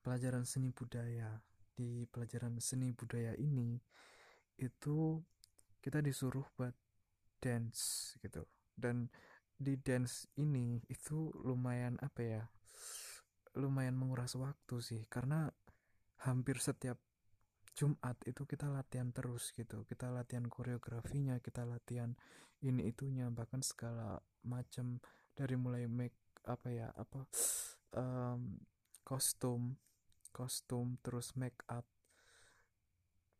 pelajaran 0.00 0.48
seni 0.48 0.72
budaya. 0.72 1.38
Di 1.72 2.04
pelajaran 2.08 2.60
seni 2.60 2.92
budaya 2.92 3.32
ini 3.36 3.80
itu 4.60 5.20
kita 5.80 6.00
disuruh 6.04 6.44
buat 6.56 6.72
dance 7.40 8.14
gitu. 8.24 8.44
Dan 8.72 9.08
di 9.56 9.76
dance 9.78 10.26
ini 10.40 10.80
itu 10.90 11.30
lumayan 11.44 11.94
apa 12.02 12.20
ya 12.24 12.42
lumayan 13.56 13.96
menguras 13.96 14.36
waktu 14.36 14.76
sih. 14.80 15.02
Karena 15.08 15.48
hampir 16.22 16.62
setiap 16.62 16.98
Jumat 17.72 18.20
itu 18.28 18.44
kita 18.44 18.68
latihan 18.68 19.08
terus 19.10 19.50
gitu. 19.56 19.88
Kita 19.88 20.12
latihan 20.12 20.44
koreografinya 20.44 21.40
kita 21.40 21.64
latihan 21.64 22.12
ini 22.62 22.92
itunya 22.92 23.32
bahkan 23.32 23.64
segala 23.64 24.20
macam 24.44 25.00
dari 25.32 25.56
mulai 25.56 25.88
make 25.88 26.14
apa 26.44 26.68
ya 26.68 26.88
apa 26.92 27.24
um, 28.00 28.60
kostum 29.02 29.80
kostum 30.32 31.00
terus 31.00 31.32
make 31.32 31.64
up. 31.72 31.88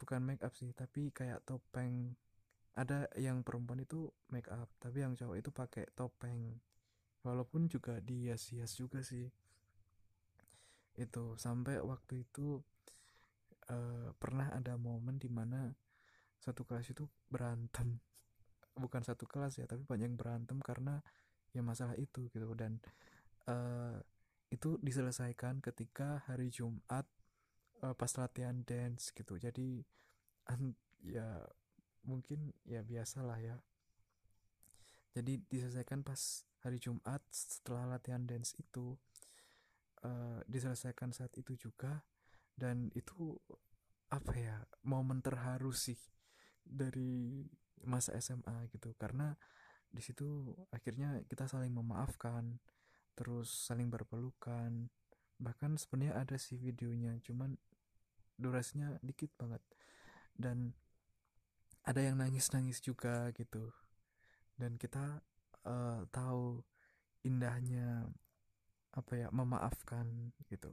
Bukan 0.01 0.25
make 0.25 0.43
up 0.43 0.57
sih 0.57 0.73
tapi 0.73 1.13
kayak 1.13 1.45
topeng. 1.45 2.17
Ada 2.73 3.05
yang 3.21 3.45
perempuan 3.45 3.85
itu 3.85 4.09
make 4.33 4.49
up 4.49 4.73
tapi 4.81 5.05
yang 5.05 5.13
cowok 5.13 5.37
itu 5.37 5.51
pakai 5.53 5.85
topeng. 5.93 6.57
Walaupun 7.23 7.69
juga 7.69 8.01
dihias-hias 8.01 8.75
juga 8.81 9.05
sih 9.05 9.29
itu 10.97 11.37
sampai 11.41 11.81
waktu 11.81 12.29
itu 12.29 12.61
uh, 13.73 14.11
pernah 14.21 14.53
ada 14.53 14.77
momen 14.77 15.17
di 15.17 15.29
mana 15.33 15.73
satu 16.43 16.67
kelas 16.67 16.93
itu 16.93 17.09
berantem. 17.31 18.01
Bukan 18.73 19.05
satu 19.05 19.29
kelas 19.29 19.61
ya 19.61 19.69
tapi 19.69 19.85
banyak 19.85 20.17
berantem 20.17 20.59
karena 20.61 21.01
ya 21.53 21.61
masalah 21.65 21.97
itu 21.97 22.29
gitu. 22.33 22.53
Dan 22.53 22.81
uh, 23.49 23.97
itu 24.53 24.77
diselesaikan 24.85 25.65
ketika 25.65 26.25
hari 26.29 26.53
Jumat 26.53 27.09
uh, 27.81 27.95
pas 27.97 28.13
latihan 28.21 28.61
dance 28.65 29.13
gitu. 29.17 29.41
Jadi 29.41 29.81
ya 31.03 31.41
mungkin 32.05 32.53
ya 32.69 32.85
biasalah 32.85 33.39
ya. 33.41 33.57
Jadi 35.13 35.45
diselesaikan 35.49 36.01
pas 36.05 36.45
hari 36.65 36.81
Jumat 36.81 37.21
setelah 37.33 37.85
latihan 37.97 38.25
dance 38.25 38.57
itu 38.57 38.97
uh, 40.05 40.41
diselesaikan 40.47 41.11
saat 41.15 41.33
itu 41.39 41.55
juga. 41.57 42.03
Dan 42.53 42.93
itu 42.93 43.35
apa 44.13 44.33
ya 44.37 44.61
momen 44.85 45.25
terharu 45.25 45.73
sih 45.73 45.99
dari 46.63 47.43
masa 47.83 48.15
SMA 48.21 48.69
gitu. 48.71 48.93
Karena 48.95 49.35
di 49.93 50.01
situ 50.01 50.53
akhirnya 50.73 51.21
kita 51.29 51.49
saling 51.49 51.73
memaafkan 51.73 52.61
terus 53.17 53.51
saling 53.69 53.89
berpelukan. 53.89 54.91
Bahkan 55.43 55.81
sebenarnya 55.81 56.23
ada 56.23 56.37
sih 56.39 56.61
videonya 56.61 57.19
cuman 57.25 57.57
durasinya 58.37 59.01
dikit 59.03 59.33
banget. 59.39 59.63
Dan 60.33 60.73
ada 61.83 61.99
yang 61.99 62.19
nangis-nangis 62.19 62.79
juga 62.79 63.35
gitu. 63.35 63.75
Dan 64.55 64.79
kita 64.79 65.25
uh, 65.67 66.07
tahu 66.15 66.63
indahnya 67.27 68.07
apa 68.93 69.13
ya 69.17 69.29
memaafkan 69.33 70.33
gitu. 70.53 70.73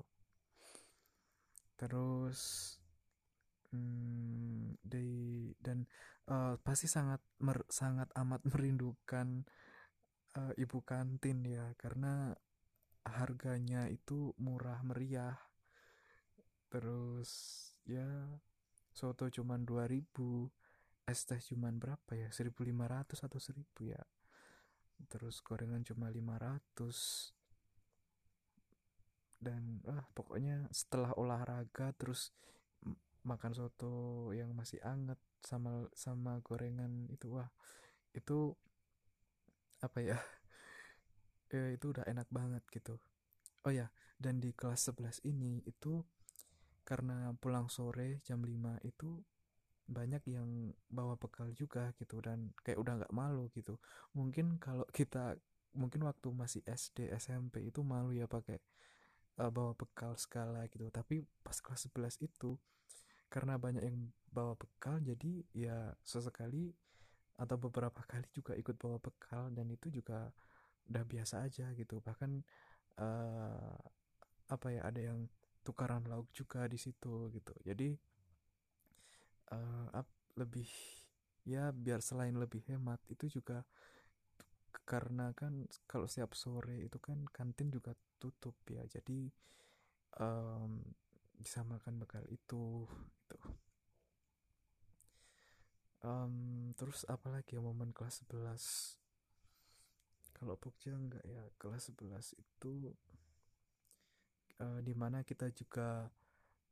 Terus 1.80 2.40
hmm, 3.72 4.76
di 4.84 5.08
dan 5.64 5.88
uh, 6.28 6.60
pasti 6.60 6.92
sangat 6.92 7.24
mer, 7.40 7.64
sangat 7.72 8.12
amat 8.20 8.44
merindukan 8.52 9.48
uh, 10.36 10.54
ibu 10.60 10.80
kantin 10.84 11.48
ya 11.48 11.72
karena 11.80 12.36
harganya 13.08 13.88
itu 13.88 14.36
murah 14.38 14.84
meriah. 14.84 15.40
Terus 16.70 17.32
ya 17.88 18.06
soto 18.92 19.32
cuman 19.32 19.64
2000 19.64 20.04
es 21.10 21.26
teh 21.26 21.42
cuman 21.42 21.82
berapa 21.82 22.14
ya 22.14 22.30
1500 22.30 23.26
atau 23.26 23.40
1000 23.40 23.66
ya. 23.96 24.04
Terus 25.08 25.40
gorengan 25.42 25.82
cuma 25.88 26.12
500 26.12 27.39
dan 29.40 29.80
ah 29.88 30.04
pokoknya 30.12 30.68
setelah 30.70 31.16
olahraga 31.16 31.96
terus 31.96 32.36
makan 33.24 33.56
soto 33.56 34.30
yang 34.36 34.52
masih 34.56 34.80
anget 34.84 35.20
sama 35.40 35.88
sama 35.96 36.44
gorengan 36.44 37.08
itu 37.12 37.40
wah 37.40 37.48
itu 38.12 38.56
apa 39.80 40.00
ya 40.04 40.20
eh, 41.56 41.72
itu 41.76 41.86
udah 41.96 42.04
enak 42.08 42.28
banget 42.32 42.64
gitu. 42.72 43.00
Oh 43.68 43.72
ya 43.72 43.92
dan 44.20 44.44
di 44.44 44.52
kelas 44.52 44.92
11 44.92 45.24
ini 45.24 45.64
itu 45.64 46.04
karena 46.84 47.32
pulang 47.40 47.72
sore 47.72 48.20
jam 48.28 48.44
5 48.44 48.80
itu 48.84 49.24
banyak 49.90 50.22
yang 50.30 50.76
bawa 50.92 51.18
bekal 51.18 51.50
juga 51.56 51.92
gitu 51.98 52.22
dan 52.22 52.54
kayak 52.62 52.80
udah 52.80 52.94
nggak 53.04 53.16
malu 53.16 53.48
gitu. 53.56 53.80
Mungkin 54.14 54.60
kalau 54.62 54.86
kita 54.92 55.40
mungkin 55.74 56.02
waktu 56.06 56.28
masih 56.34 56.62
SD 56.66 57.14
SMP 57.14 57.70
itu 57.70 57.86
malu 57.86 58.14
ya 58.14 58.26
pakai 58.26 58.58
uh, 59.38 59.52
bawa 59.54 59.78
bekal 59.78 60.18
skala 60.18 60.66
gitu. 60.72 60.90
Tapi 60.90 61.22
pas 61.46 61.58
kelas 61.62 61.86
11 61.92 62.26
itu 62.26 62.58
karena 63.30 63.62
banyak 63.62 63.86
yang 63.86 64.10
bawa 64.34 64.58
bekal 64.58 64.98
jadi 64.98 65.46
ya 65.54 65.94
sesekali 66.02 66.74
atau 67.38 67.56
beberapa 67.56 68.02
kali 68.10 68.26
juga 68.34 68.58
ikut 68.58 68.76
bawa 68.82 68.98
bekal 68.98 69.54
dan 69.54 69.70
itu 69.70 69.94
juga 69.94 70.34
udah 70.90 71.04
biasa 71.06 71.46
aja 71.46 71.70
gitu. 71.78 72.02
Bahkan 72.02 72.32
uh, 72.98 73.78
apa 74.50 74.68
ya 74.74 74.82
ada 74.90 75.02
yang 75.14 75.30
tukaran 75.62 76.02
lauk 76.10 76.28
juga 76.34 76.66
di 76.66 76.82
situ 76.82 77.30
gitu. 77.30 77.54
Jadi 77.62 77.94
uh, 79.54 80.04
lebih 80.40 80.70
ya 81.48 81.74
biar 81.74 82.00
selain 82.00 82.36
lebih 82.36 82.62
hemat 82.70 83.00
itu 83.10 83.28
juga 83.28 83.66
karena 84.90 85.30
kan 85.38 85.70
kalau 85.86 86.10
setiap 86.10 86.34
sore 86.34 86.82
itu 86.82 86.98
kan 86.98 87.22
kantin 87.30 87.70
juga 87.70 87.94
tutup 88.18 88.58
ya 88.66 88.82
jadi 88.90 89.30
um, 90.18 90.82
bisa 91.38 91.62
makan 91.62 92.02
bekal 92.02 92.26
itu 92.26 92.90
itu 92.90 93.38
um, 96.02 96.74
terus 96.74 97.06
apalagi 97.06 97.54
ya 97.54 97.62
momen 97.62 97.94
kelas 97.94 98.26
11 98.26 98.98
kalau 100.42 100.58
Pokja 100.58 100.98
enggak 100.98 101.22
ya 101.22 101.46
kelas 101.62 101.94
11 101.94 102.34
itu 102.34 102.74
uh, 104.58 104.82
di 104.82 104.98
mana 104.98 105.22
kita 105.22 105.54
juga 105.54 106.10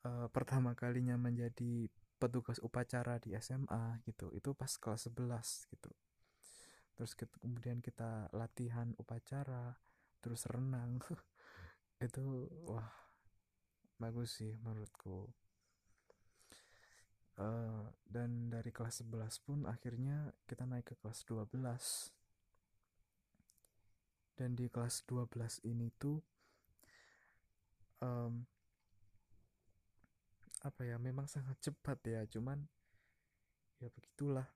uh, 0.10 0.25
pertama 0.34 0.73
kalinya 0.73 1.19
menjadi 1.21 1.86
petugas 2.17 2.58
upacara 2.63 3.19
di 3.19 3.36
SMA 3.38 4.01
gitu. 4.08 4.32
Itu 4.32 4.56
pas 4.56 4.71
kelas 4.80 5.12
11 5.12 5.67
gitu 5.69 5.91
terus 6.98 7.14
kita, 7.14 7.38
kemudian 7.38 7.78
kita 7.78 8.26
latihan 8.34 8.90
upacara 8.98 9.78
terus 10.18 10.50
renang. 10.50 10.98
Itu 12.02 12.50
wah 12.66 12.90
bagus 14.02 14.42
sih 14.42 14.58
menurutku. 14.66 15.30
Uh, 17.38 17.86
dan 18.10 18.50
dari 18.50 18.74
kelas 18.74 19.06
11 19.06 19.46
pun 19.46 19.70
akhirnya 19.70 20.34
kita 20.50 20.66
naik 20.66 20.90
ke 20.90 20.96
kelas 20.98 21.22
12 21.30 21.54
dan 24.42 24.58
di 24.58 24.66
kelas 24.74 25.06
12 25.06 25.70
ini 25.70 25.94
tuh 26.02 26.18
um, 28.02 28.42
apa 30.66 30.82
ya 30.82 30.98
memang 30.98 31.30
sangat 31.30 31.62
cepat 31.62 32.02
ya 32.10 32.26
cuman 32.26 32.66
ya 33.78 33.90
begitulah 33.94 34.50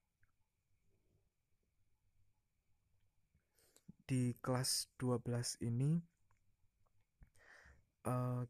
di 4.11 4.35
kelas 4.43 4.91
12 4.99 5.63
ini 5.63 5.95
uh, 8.03 8.43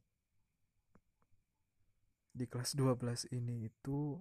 di 2.33 2.45
kelas 2.49 2.73
12 2.73 3.29
ini 3.37 3.69
itu 3.69 4.17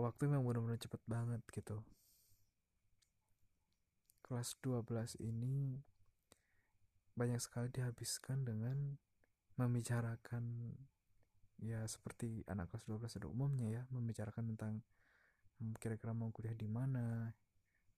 waktu 0.00 0.32
memang 0.32 0.48
benar-benar 0.48 0.80
cepet 0.80 1.02
banget 1.04 1.44
gitu. 1.52 1.84
Kelas 4.24 4.56
12 4.64 5.20
ini 5.28 5.76
banyak 7.12 7.36
sekali 7.36 7.68
dihabiskan 7.68 8.48
dengan 8.48 8.96
membicarakan 9.60 10.72
ya 11.60 11.84
seperti 11.84 12.48
anak 12.48 12.72
kelas 12.72 12.88
12 12.88 13.20
pada 13.20 13.28
umumnya 13.28 13.68
ya 13.68 13.82
membicarakan 13.92 14.56
tentang 14.56 14.80
hmm, 15.60 15.76
kira-kira 15.76 16.16
mau 16.16 16.32
kuliah 16.32 16.56
di 16.56 16.64
mana 16.64 17.36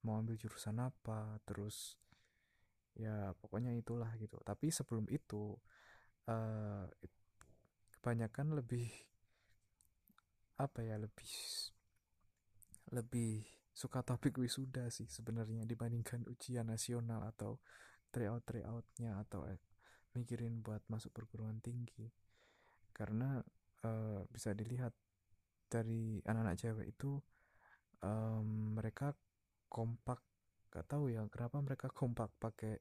mau 0.03 0.19
ambil 0.19 0.35
jurusan 0.35 0.83
apa 0.83 1.39
terus 1.47 1.99
ya 2.99 3.33
pokoknya 3.39 3.73
itulah 3.77 4.11
gitu. 4.19 4.37
Tapi 4.45 4.69
sebelum 4.69 5.09
itu 5.09 5.57
uh, 6.29 6.87
kebanyakan 7.99 8.59
lebih 8.59 8.91
apa 10.61 10.85
ya 10.85 11.01
lebih 11.01 11.33
lebih 12.93 13.43
suka 13.73 14.05
topik 14.05 14.37
wisuda 14.37 14.93
sih 14.93 15.09
sebenarnya 15.09 15.65
dibandingkan 15.65 16.29
ujian 16.29 16.69
nasional 16.69 17.25
atau 17.25 17.57
tryout 18.13 18.45
tryoutnya 18.45 19.17
atau 19.25 19.49
eh, 19.49 19.57
mikirin 20.13 20.61
buat 20.61 20.85
masuk 20.93 21.11
perguruan 21.17 21.59
tinggi. 21.65 22.13
Karena 22.93 23.41
uh, 23.89 24.21
bisa 24.29 24.53
dilihat 24.53 24.93
dari 25.73 26.21
anak-anak 26.21 26.61
cewek 26.61 26.87
itu 26.93 27.17
um, 28.05 28.77
mereka 28.77 29.17
kompak 29.73 30.21
gak 30.69 30.85
tahu 30.85 31.09
ya 31.09 31.25
kenapa 31.33 31.65
mereka 31.65 31.89
kompak 31.89 32.29
pakai 32.37 32.77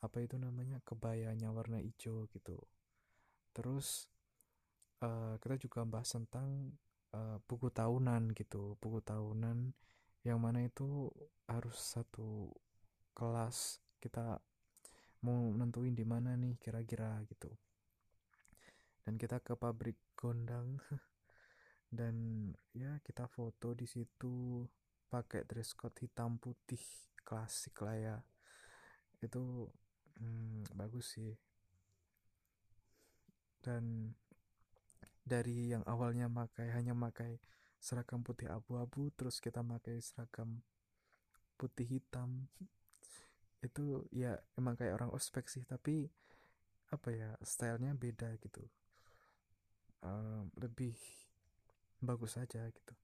apa 0.00 0.18
itu 0.24 0.40
namanya 0.40 0.80
kebayanya 0.82 1.52
warna 1.52 1.78
hijau 1.78 2.26
gitu. 2.32 2.56
Terus 3.52 4.08
uh, 5.04 5.36
kita 5.38 5.60
juga 5.60 5.84
bahas 5.84 6.10
tentang 6.10 6.74
uh, 7.12 7.38
buku 7.44 7.68
tahunan 7.70 8.32
gitu. 8.34 8.74
Buku 8.80 9.04
tahunan 9.04 9.70
yang 10.26 10.40
mana 10.40 10.66
itu 10.66 11.06
harus 11.46 11.78
satu 11.78 12.50
kelas 13.14 13.78
kita 14.02 14.42
mau 15.22 15.54
nentuin 15.54 15.94
di 15.94 16.02
mana 16.02 16.34
nih 16.34 16.58
kira-kira 16.58 17.22
gitu. 17.30 17.52
Dan 19.06 19.14
kita 19.14 19.38
ke 19.38 19.54
pabrik 19.54 19.98
gondang. 20.18 20.82
Dan 21.92 22.48
ya 22.74 22.98
kita 23.04 23.28
foto 23.28 23.76
di 23.76 23.84
situ 23.86 24.64
pakai 25.12 25.44
dress 25.44 25.76
code 25.76 26.00
hitam 26.00 26.40
putih 26.40 26.80
klasik 27.20 27.76
lah 27.84 27.96
ya. 28.00 28.16
Itu 29.20 29.68
hmm, 30.16 30.72
bagus 30.72 31.20
sih. 31.20 31.36
Dan 33.60 34.16
dari 35.20 35.76
yang 35.76 35.84
awalnya 35.84 36.32
pakai 36.32 36.72
hanya 36.72 36.96
pakai 36.96 37.36
seragam 37.76 38.24
putih 38.24 38.48
abu-abu 38.48 39.12
terus 39.12 39.36
kita 39.36 39.60
pakai 39.60 40.00
seragam 40.00 40.64
putih 41.60 42.00
hitam. 42.00 42.48
Itu 43.60 44.08
ya 44.08 44.40
emang 44.56 44.80
kayak 44.80 44.96
orang 44.96 45.12
ospek 45.12 45.44
sih 45.52 45.68
tapi 45.68 46.08
apa 46.88 47.08
ya 47.12 47.36
stylenya 47.44 47.92
beda 47.92 48.32
gitu. 48.40 48.64
Um, 50.02 50.50
lebih 50.58 50.98
bagus 52.02 52.34
aja 52.34 52.66
gitu 52.66 53.01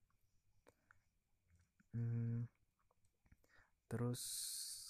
hmm, 1.95 2.45
terus 3.89 4.21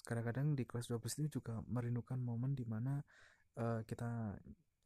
kadang-kadang 0.04 0.58
di 0.58 0.64
kelas 0.64 0.90
12 0.90 1.24
itu 1.24 1.40
juga 1.40 1.60
merindukan 1.68 2.18
momen 2.18 2.56
di 2.56 2.64
mana 2.64 3.00
uh, 3.60 3.80
kita 3.84 4.36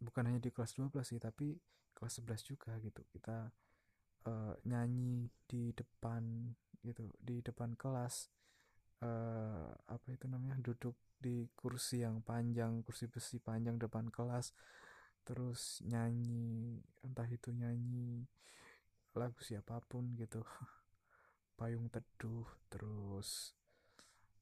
bukan 0.03 0.23
hanya 0.29 0.41
di 0.43 0.51
kelas 0.53 0.77
12 0.77 1.01
sih 1.03 1.21
tapi 1.23 1.57
kelas 1.97 2.21
11 2.21 2.45
juga 2.45 2.77
gitu. 2.83 3.03
Kita 3.09 3.49
uh, 4.29 4.55
nyanyi 4.67 5.31
di 5.49 5.73
depan 5.73 6.53
gitu 6.85 7.09
di 7.17 7.41
depan 7.41 7.73
kelas 7.81 8.29
uh, 9.01 9.73
apa 9.89 10.07
itu 10.13 10.29
namanya 10.29 10.61
duduk 10.61 10.97
di 11.17 11.49
kursi 11.57 12.05
yang 12.05 12.21
panjang 12.21 12.85
kursi 12.85 13.09
besi 13.09 13.41
panjang 13.41 13.81
depan 13.81 14.13
kelas 14.13 14.53
terus 15.25 15.81
nyanyi 15.89 16.85
entah 17.01 17.25
itu 17.25 17.49
nyanyi 17.49 18.29
lagu 19.17 19.41
siapa 19.41 19.81
pun 19.89 20.13
gitu 20.21 20.45
payung 21.55 21.87
teduh 21.91 22.47
terus 22.69 23.55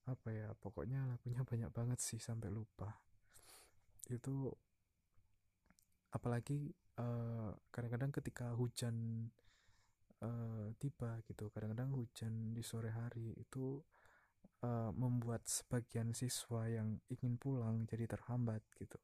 apa 0.08 0.34
ya 0.34 0.48
pokoknya 0.58 1.06
lagunya 1.06 1.46
banyak 1.46 1.70
banget 1.70 1.98
sih 2.02 2.18
sampai 2.18 2.50
lupa. 2.50 2.90
Itu 4.10 4.50
apalagi 6.12 6.72
eh, 6.98 7.50
kadang-kadang 7.72 8.12
ketika 8.12 8.52
hujan 8.52 9.28
uh, 10.22 10.70
tiba 10.78 11.18
gitu 11.26 11.50
kadang-kadang 11.50 11.90
hujan 11.92 12.54
di 12.54 12.62
sore 12.62 12.94
hari 12.94 13.34
itu 13.36 13.82
uh, 14.62 14.90
membuat 14.94 15.44
sebagian 15.44 16.14
siswa 16.14 16.70
yang 16.70 17.02
ingin 17.10 17.36
pulang 17.36 17.84
jadi 17.84 18.06
terhambat 18.06 18.62
gitu. 18.78 18.98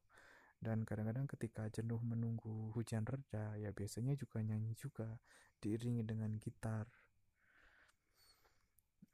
Dan 0.59 0.83
kadang-kadang 0.83 1.23
ketika 1.27 1.71
jenuh 1.71 1.99
menunggu 2.03 2.75
hujan 2.75 3.07
reda 3.07 3.55
ya 3.55 3.71
biasanya 3.71 4.15
juga 4.19 4.43
nyanyi 4.43 4.75
juga 4.75 5.19
diiringi 5.63 6.03
dengan 6.03 6.35
gitar 6.39 6.87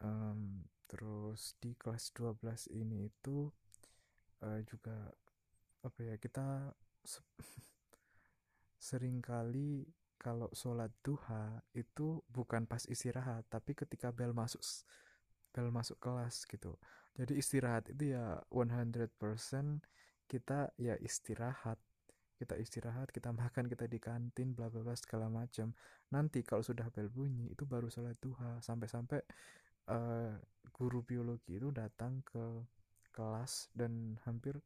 um, 0.01 0.63
terus 0.89 1.55
di 1.60 1.75
kelas 1.75 2.12
12 2.15 2.71
ini 2.75 3.10
itu 3.10 3.51
uh, 4.41 4.60
juga 4.65 5.12
apa 5.86 5.99
ya 6.01 6.15
kita 6.17 6.73
sering 8.89 9.21
kali 9.21 9.86
kalau 10.17 10.49
sholat 10.58 10.89
duha 11.05 11.62
itu 11.77 12.25
bukan 12.34 12.65
pas 12.65 12.81
istirahat 12.89 13.45
tapi 13.45 13.77
ketika 13.77 14.10
bel 14.10 14.34
masuk 14.34 14.62
bel 15.55 15.71
masuk 15.71 15.95
kelas 16.03 16.43
gitu. 16.49 16.75
Jadi 17.15 17.39
istirahat 17.39 17.88
itu 17.88 18.12
ya 18.12 18.43
100% 18.51 19.08
kita 20.27 20.75
ya 20.75 20.99
istirahat. 20.99 21.79
Kita 22.36 22.60
istirahat 22.60 23.15
kita 23.15 23.31
makan 23.41 23.71
kita 23.71 23.88
di 23.88 24.01
kantin 24.03 24.51
bla 24.51 24.67
bla 24.67 24.84
bla 24.84 24.97
segala 24.99 25.31
macam. 25.31 25.71
Nanti 26.12 26.43
kalau 26.43 26.60
sudah 26.60 26.91
bel 26.91 27.08
bunyi 27.08 27.55
itu 27.55 27.63
baru 27.63 27.88
sholat 27.88 28.19
duha. 28.19 28.60
Sampai-sampai 28.60 29.23
uh, 29.89 30.34
guru 30.76 31.00
biologi 31.06 31.56
itu 31.56 31.71
datang 31.71 32.19
ke 32.26 32.63
kelas 33.15 33.71
dan 33.71 34.19
hampir 34.28 34.60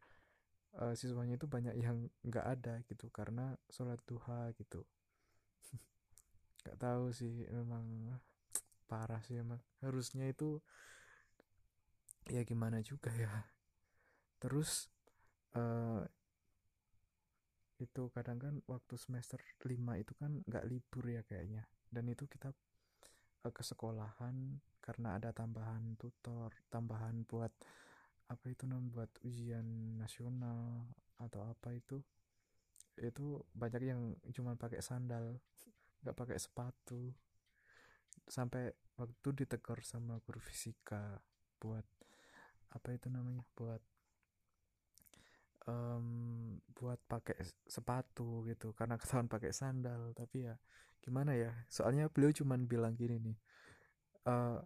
uh, 0.81 0.93
siswanya 0.97 1.37
itu 1.37 1.45
banyak 1.45 1.77
yang 1.77 2.09
nggak 2.25 2.45
ada 2.45 2.81
gitu 2.89 3.09
karena 3.13 3.53
sholat 3.69 4.01
duha 4.09 4.49
gitu. 4.57 4.81
Nggak 6.65 6.77
tahu 6.81 7.13
sih 7.13 7.45
memang 7.49 7.85
parah 8.89 9.21
sih 9.21 9.37
emang. 9.37 9.61
Harusnya 9.85 10.25
itu 10.25 10.57
ya 12.29 12.41
gimana 12.41 12.81
juga 12.81 13.13
ya. 13.13 13.45
Terus 14.41 14.89
uh, 15.53 16.01
itu 17.79 18.11
kadang 18.11 18.37
kan 18.41 18.55
waktu 18.67 18.99
semester 18.99 19.39
5 19.63 19.71
itu 20.03 20.13
kan 20.17 20.41
nggak 20.43 20.67
libur 20.67 21.05
ya 21.05 21.21
kayaknya. 21.23 21.69
Dan 21.89 22.09
itu 22.11 22.25
kita 22.25 22.51
uh, 23.45 23.53
ke 23.53 23.63
sekolahan 23.63 24.59
karena 24.89 25.21
ada 25.21 25.29
tambahan 25.29 25.93
tutor 26.01 26.49
tambahan 26.73 27.21
buat 27.29 27.53
apa 28.25 28.45
itu 28.49 28.65
namanya 28.65 28.89
buat 28.89 29.11
ujian 29.21 30.01
nasional 30.01 30.89
atau 31.21 31.45
apa 31.45 31.77
itu 31.77 32.01
itu 32.97 33.37
banyak 33.53 33.85
yang 33.85 34.17
cuma 34.33 34.57
pakai 34.57 34.81
sandal 34.81 35.37
nggak 36.01 36.17
pakai 36.17 36.41
sepatu. 36.41 37.13
Sampai 38.25 38.73
waktu 38.97 39.45
ditegur 39.45 39.85
sama 39.85 40.17
guru 40.25 40.41
fisika 40.41 41.21
buat 41.61 41.85
apa 42.73 42.89
itu 42.97 43.13
namanya 43.13 43.45
buat 43.53 43.81
um, 45.69 46.57
buat 46.73 46.97
pakai 47.05 47.37
sepatu 47.69 48.41
gitu. 48.49 48.73
Karena 48.73 48.97
ketahuan 48.97 49.29
pakai 49.29 49.53
sandal 49.53 50.17
tapi 50.17 50.49
ya 50.49 50.57
gimana 50.99 51.37
ya 51.37 51.53
soalnya 51.71 52.09
beliau 52.11 52.33
cuma 52.35 52.59
bilang 52.59 52.91
gini 52.91 53.15
nih 53.23 53.37
uh, 54.27 54.59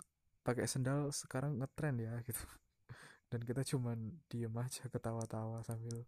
pakai 0.43 0.67
sandal 0.67 1.09
sekarang 1.15 1.57
ngetrend 1.57 2.03
ya 2.03 2.13
gitu. 2.27 2.43
Dan 3.31 3.41
kita 3.47 3.63
cuman 3.63 4.19
diem 4.27 4.53
aja 4.59 4.85
ketawa-tawa 4.91 5.63
sambil 5.63 6.03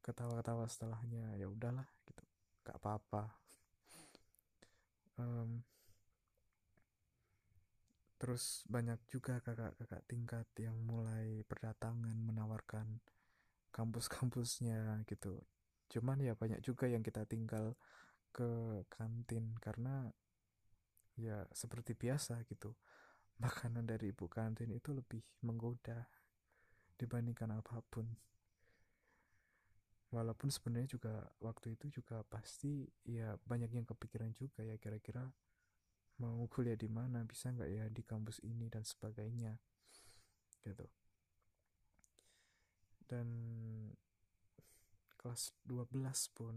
ketawa-ketawa 0.00 0.64
setelahnya. 0.66 1.36
Ya 1.36 1.46
udahlah 1.46 1.86
gitu. 2.08 2.24
Gak 2.64 2.80
apa-apa. 2.80 3.36
Um, 5.16 5.64
terus 8.16 8.64
banyak 8.68 8.96
juga 9.12 9.44
kakak-kakak 9.44 10.02
tingkat 10.08 10.48
yang 10.56 10.76
mulai 10.80 11.44
berdatangan 11.44 12.16
menawarkan 12.16 13.04
kampus-kampusnya 13.76 15.04
gitu. 15.04 15.44
Cuman 15.92 16.24
ya 16.24 16.32
banyak 16.32 16.64
juga 16.64 16.88
yang 16.88 17.04
kita 17.04 17.28
tinggal 17.28 17.76
ke 18.32 18.84
kantin 18.88 19.56
karena 19.60 20.08
ya 21.16 21.44
seperti 21.56 21.96
biasa 21.96 22.44
gitu 22.44 22.76
makanan 23.36 23.84
dari 23.84 24.12
ibu 24.12 24.24
kantin 24.28 24.72
itu 24.72 24.96
lebih 24.96 25.20
menggoda 25.44 26.08
dibandingkan 26.96 27.52
apa 27.52 27.84
pun. 27.92 28.08
Walaupun 30.08 30.48
sebenarnya 30.48 30.96
juga 30.96 31.28
waktu 31.44 31.76
itu 31.76 32.00
juga 32.00 32.24
pasti 32.24 32.88
ya 33.04 33.36
banyak 33.44 33.68
yang 33.74 33.84
kepikiran 33.84 34.32
juga 34.32 34.64
ya 34.64 34.80
kira-kira 34.80 35.28
mau 36.16 36.48
kuliah 36.48 36.78
di 36.78 36.88
mana 36.88 37.20
bisa 37.28 37.52
nggak 37.52 37.68
ya 37.68 37.84
di 37.92 38.00
kampus 38.00 38.40
ini 38.40 38.72
dan 38.72 38.86
sebagainya 38.86 39.52
gitu. 40.64 40.86
Dan 43.04 43.28
kelas 45.20 45.52
12 45.68 46.32
pun 46.32 46.54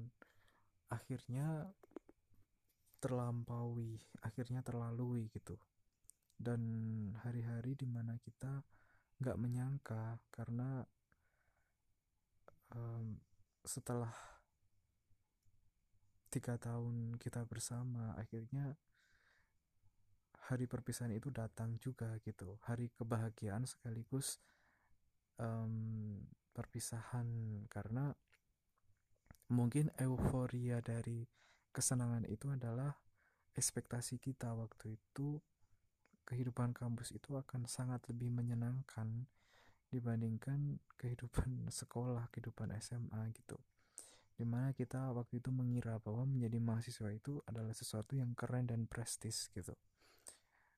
akhirnya 0.90 1.68
terlampaui 3.00 4.00
akhirnya 4.24 4.60
terlalui 4.60 5.32
gitu 5.32 5.56
dan 6.40 6.62
hari-hari 7.22 7.76
di 7.76 7.84
mana 7.84 8.16
kita 8.24 8.64
nggak 9.20 9.36
menyangka 9.36 10.16
karena 10.32 10.88
um, 12.72 13.20
setelah 13.68 14.16
tiga 16.32 16.56
tahun 16.56 17.20
kita 17.20 17.44
bersama 17.44 18.16
akhirnya 18.16 18.80
hari 20.50 20.66
perpisahan 20.66 21.14
itu 21.14 21.30
datang 21.30 21.78
juga 21.78 22.18
gitu. 22.26 22.58
Hari 22.66 22.90
kebahagiaan 22.98 23.70
sekaligus 23.70 24.42
um, 25.38 26.18
perpisahan 26.56 27.28
karena 27.70 28.16
mungkin 29.54 29.94
euforia 29.98 30.82
dari 30.82 31.26
kesenangan 31.70 32.26
itu 32.26 32.50
adalah 32.50 32.98
ekspektasi 33.54 34.18
kita 34.18 34.54
waktu 34.58 34.98
itu 34.98 35.38
kehidupan 36.30 36.78
kampus 36.78 37.18
itu 37.18 37.34
akan 37.34 37.66
sangat 37.66 38.06
lebih 38.14 38.30
menyenangkan 38.30 39.26
dibandingkan 39.90 40.78
kehidupan 40.96 41.66
sekolah, 41.82 42.30
kehidupan 42.30 42.70
SMA 42.78 43.34
gitu. 43.34 43.58
Di 44.38 44.48
mana 44.48 44.72
kita 44.72 45.12
waktu 45.12 45.44
itu 45.44 45.52
mengira 45.52 46.00
bahwa 46.00 46.24
menjadi 46.24 46.62
mahasiswa 46.62 47.10
itu 47.12 47.44
adalah 47.50 47.76
sesuatu 47.76 48.16
yang 48.16 48.38
keren 48.38 48.70
dan 48.70 48.86
prestis 48.86 49.52
gitu. 49.52 49.74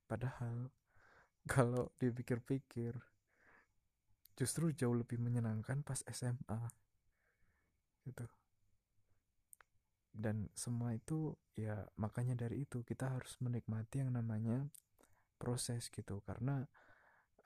Padahal 0.08 0.72
kalau 1.52 1.92
dipikir-pikir 2.00 2.96
justru 4.40 4.74
jauh 4.74 4.96
lebih 4.96 5.20
menyenangkan 5.22 5.84
pas 5.84 6.02
SMA 6.10 6.72
gitu. 8.08 8.26
Dan 10.12 10.50
semua 10.58 10.98
itu 10.98 11.36
ya 11.56 11.88
makanya 11.96 12.36
dari 12.36 12.66
itu 12.66 12.82
kita 12.84 13.16
harus 13.16 13.38
menikmati 13.40 14.02
yang 14.02 14.12
namanya 14.12 14.68
proses 15.42 15.90
gitu. 15.90 16.22
Karena 16.22 16.62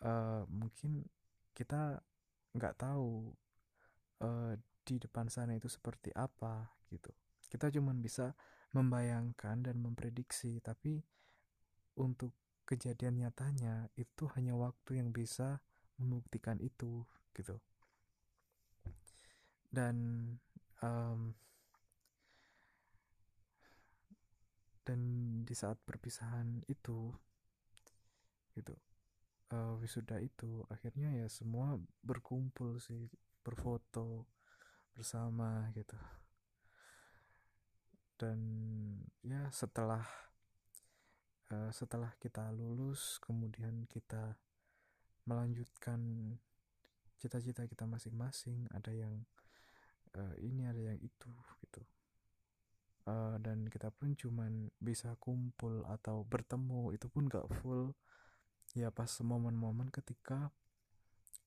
uh, 0.03 0.43
mungkin 0.51 1.07
kita 1.55 2.03
nggak 2.51 2.75
tahu 2.75 3.31
uh, 4.19 4.53
di 4.83 4.95
depan 4.99 5.31
sana 5.31 5.55
itu 5.55 5.71
seperti 5.71 6.11
apa 6.11 6.67
gitu. 6.91 7.15
Kita 7.47 7.71
cuma 7.71 7.95
bisa 7.95 8.35
membayangkan 8.75 9.63
dan 9.63 9.79
memprediksi 9.79 10.59
tapi 10.59 10.99
untuk 11.95 12.35
kejadian 12.67 13.23
nyatanya 13.23 13.87
itu 13.95 14.27
hanya 14.35 14.51
waktu 14.59 14.99
yang 14.99 15.15
bisa 15.15 15.63
membuktikan 15.95 16.59
itu 16.59 17.07
gitu. 17.31 17.55
Dan 19.71 19.95
um, 20.83 21.35
dan 24.85 24.99
di 25.41 25.55
saat 25.57 25.81
perpisahan 25.81 26.61
itu 26.69 27.09
gitu. 28.55 28.75
Uh, 29.53 29.77
wisuda 29.77 30.17
itu 30.23 30.65
akhirnya 30.73 31.13
ya 31.21 31.27
semua 31.29 31.77
berkumpul 32.01 32.81
sih 32.81 33.05
berfoto 33.45 34.25
bersama 34.97 35.69
gitu. 35.77 35.99
Dan 38.15 38.39
ya 39.21 39.51
setelah 39.51 40.01
uh, 41.51 41.69
setelah 41.69 42.15
kita 42.17 42.49
lulus 42.55 43.21
kemudian 43.21 43.85
kita 43.85 44.39
melanjutkan 45.27 45.99
cita-cita 47.19 47.65
kita 47.65 47.85
masing-masing 47.85 48.69
ada 48.71 48.93
yang 48.93 49.25
uh, 50.15 50.35
ini 50.41 50.65
ada 50.65 50.79
yang 50.79 50.97
itu 51.01 51.31
gitu. 51.61 51.83
Uh, 53.05 53.37
dan 53.37 53.69
kita 53.69 53.93
pun 53.93 54.17
cuman 54.17 54.73
bisa 54.81 55.13
kumpul 55.21 55.85
atau 55.85 56.25
bertemu 56.25 56.89
itu 56.97 57.05
pun 57.05 57.29
gak 57.29 57.45
full 57.61 57.93
ya 58.75 58.91
pas 58.91 59.07
momen-momen 59.23 59.87
ketika 59.87 60.51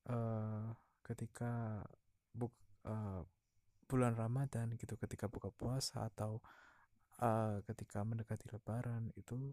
uh, 0.08 0.72
ketika 1.04 1.84
buk 2.32 2.56
uh, 2.88 3.22
bulan 3.88 4.16
Ramadan 4.16 4.72
gitu 4.76 4.96
ketika 4.96 5.28
buka 5.28 5.52
puasa 5.52 6.08
atau 6.08 6.40
uh, 7.20 7.60
ketika 7.68 8.04
mendekati 8.04 8.48
Lebaran 8.48 9.12
itu 9.16 9.52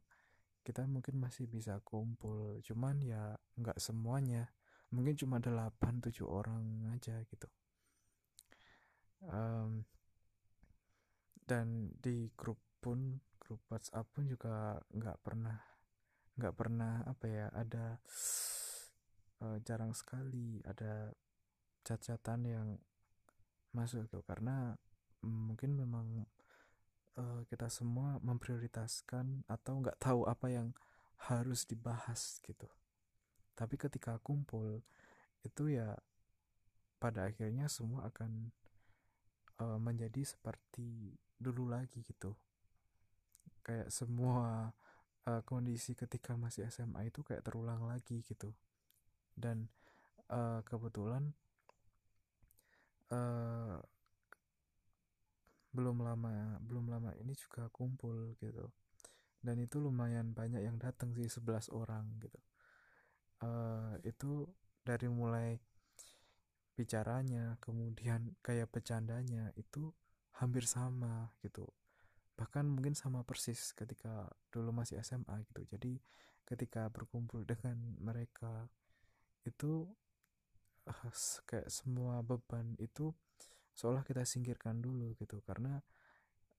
kita 0.66 0.82
mungkin 0.90 1.22
masih 1.22 1.46
bisa 1.46 1.78
kumpul. 1.86 2.58
Cuman 2.66 2.98
ya 3.06 3.38
nggak 3.60 3.78
semuanya. 3.78 4.50
Mungkin 4.90 5.14
cuma 5.14 5.38
8-7 5.38 6.26
orang 6.26 6.90
aja 6.90 7.22
gitu. 7.30 7.48
Um, 9.26 9.86
dan 11.46 11.94
di 12.02 12.34
grup 12.34 12.58
pun 12.82 13.22
grup 13.38 13.62
WhatsApp 13.70 14.10
pun 14.10 14.26
juga 14.26 14.82
nggak 14.90 15.22
pernah 15.22 15.75
nggak 16.36 16.56
pernah 16.56 17.04
apa 17.08 17.26
ya 17.28 17.48
ada 17.56 18.00
uh, 19.44 19.58
jarang 19.64 19.96
sekali 19.96 20.60
ada 20.68 21.12
cat-catan 21.86 22.42
yang 22.44 22.68
masuk 23.72 24.08
gitu 24.08 24.24
karena 24.24 24.76
mungkin 25.24 25.76
memang 25.76 26.24
uh, 27.20 27.42
kita 27.48 27.68
semua 27.72 28.20
memprioritaskan 28.24 29.48
atau 29.48 29.74
nggak 29.84 30.00
tahu 30.00 30.28
apa 30.28 30.48
yang 30.52 30.68
harus 31.32 31.64
dibahas 31.64 32.40
gitu. 32.44 32.68
Tapi 33.56 33.76
ketika 33.80 34.20
kumpul 34.20 34.84
itu 35.42 35.72
ya 35.72 35.96
pada 37.00 37.28
akhirnya 37.28 37.72
semua 37.72 38.08
akan 38.12 38.52
uh, 39.64 39.80
menjadi 39.80 40.24
seperti 40.28 41.16
dulu 41.40 41.72
lagi 41.72 42.04
gitu. 42.04 42.36
Kayak 43.66 43.90
semua 43.90 44.76
uh, 45.26 45.42
kondisi 45.44 45.98
ketika 45.98 46.38
masih 46.38 46.70
SMA 46.70 47.10
itu 47.10 47.22
kayak 47.26 47.46
terulang 47.46 47.86
lagi 47.86 48.22
gitu. 48.26 48.54
Dan 49.36 49.68
uh, 50.32 50.62
kebetulan 50.64 51.34
uh, 53.12 53.82
belum 55.76 56.00
lama 56.00 56.56
belum 56.64 56.88
lama 56.88 57.12
ini 57.20 57.36
juga 57.36 57.68
kumpul 57.74 58.38
gitu. 58.40 58.72
Dan 59.46 59.62
itu 59.62 59.78
lumayan 59.78 60.34
banyak 60.34 60.66
yang 60.66 60.82
datang 60.82 61.14
sih 61.14 61.30
11 61.30 61.70
orang 61.76 62.06
gitu. 62.18 62.40
Uh, 63.44 64.00
itu 64.02 64.50
dari 64.82 65.12
mulai 65.12 65.60
bicaranya 66.76 67.56
kemudian 67.64 68.36
kayak 68.44 68.68
bercandanya 68.68 69.52
itu 69.56 69.96
hampir 70.40 70.68
sama 70.68 71.32
gitu 71.40 71.64
bahkan 72.36 72.68
mungkin 72.68 72.94
sama 72.94 73.24
persis 73.24 73.72
ketika 73.72 74.28
dulu 74.52 74.76
masih 74.76 75.00
SMA 75.02 75.44
gitu. 75.48 75.64
Jadi 75.68 76.00
ketika 76.46 76.92
berkumpul 76.92 77.48
dengan 77.48 77.80
mereka 77.98 78.68
itu 79.48 79.88
uh, 80.86 81.12
kayak 81.48 81.72
semua 81.72 82.22
beban 82.22 82.76
itu 82.78 83.16
seolah 83.76 84.04
kita 84.04 84.28
singkirkan 84.28 84.84
dulu 84.84 85.16
gitu. 85.16 85.40
Karena 85.48 85.80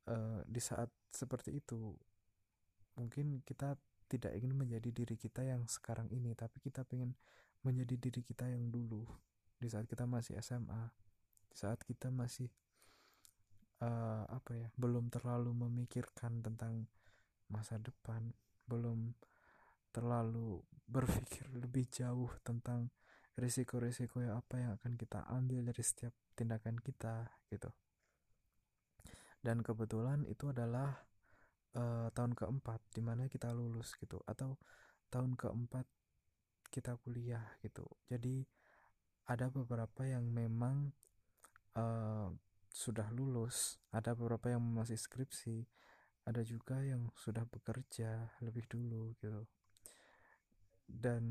uh, 0.09 0.41
di 0.49 0.61
saat 0.61 0.89
seperti 1.13 1.61
itu 1.61 1.93
mungkin 2.97 3.45
kita 3.45 3.77
tidak 4.07 4.33
ingin 4.39 4.55
menjadi 4.57 4.89
diri 4.89 5.17
kita 5.19 5.45
yang 5.45 5.67
sekarang 5.67 6.09
ini 6.15 6.33
tapi 6.33 6.63
kita 6.63 6.87
ingin 6.95 7.13
menjadi 7.67 7.99
diri 7.99 8.23
kita 8.23 8.47
yang 8.47 8.71
dulu 8.71 9.03
di 9.59 9.67
saat 9.67 9.91
kita 9.91 10.07
masih 10.07 10.39
SMA 10.39 10.89
di 11.51 11.57
saat 11.59 11.83
kita 11.83 12.09
masih 12.15 12.47
uh, 13.83 14.25
apa 14.29 14.51
ya 14.57 14.69
belum 14.77 15.13
terlalu 15.13 15.53
memikirkan 15.53 16.41
tentang 16.41 16.89
masa 17.51 17.79
depan 17.79 18.35
belum 18.67 19.15
terlalu 19.95 20.61
berpikir 20.87 21.49
lebih 21.57 21.89
jauh 21.89 22.31
tentang 22.45 22.93
risiko-risiko 23.37 24.25
yang 24.25 24.41
apa 24.41 24.55
yang 24.61 24.71
akan 24.81 24.97
kita 24.97 25.25
ambil 25.29 25.61
dari 25.65 25.83
setiap 25.85 26.13
tindakan 26.33 26.81
kita 26.81 27.29
gitu. 27.53 27.69
Dan 29.41 29.61
kebetulan 29.61 30.25
itu 30.27 30.51
adalah 30.51 31.07
uh, 31.77 32.09
tahun 32.11 32.33
keempat 32.33 32.81
di 32.97 33.03
mana 33.05 33.29
kita 33.29 33.53
lulus 33.53 33.95
gitu 34.01 34.21
atau 34.25 34.57
tahun 35.13 35.37
keempat 35.37 35.87
kita 36.73 36.97
kuliah 37.01 37.45
gitu. 37.63 37.87
Jadi 38.09 38.43
ada 39.27 39.53
beberapa 39.53 40.07
yang 40.07 40.29
memang 40.33 40.91
uh, 41.77 42.31
sudah 42.77 43.09
lulus 43.09 43.81
ada 43.89 44.13
beberapa 44.13 44.53
yang 44.53 44.61
masih 44.61 45.01
skripsi 45.01 45.65
ada 46.27 46.43
juga 46.43 46.83
yang 46.83 47.09
sudah 47.15 47.47
bekerja 47.47 48.37
lebih 48.43 48.67
dulu 48.67 49.15
gitu. 49.23 49.47
Dan 50.85 51.25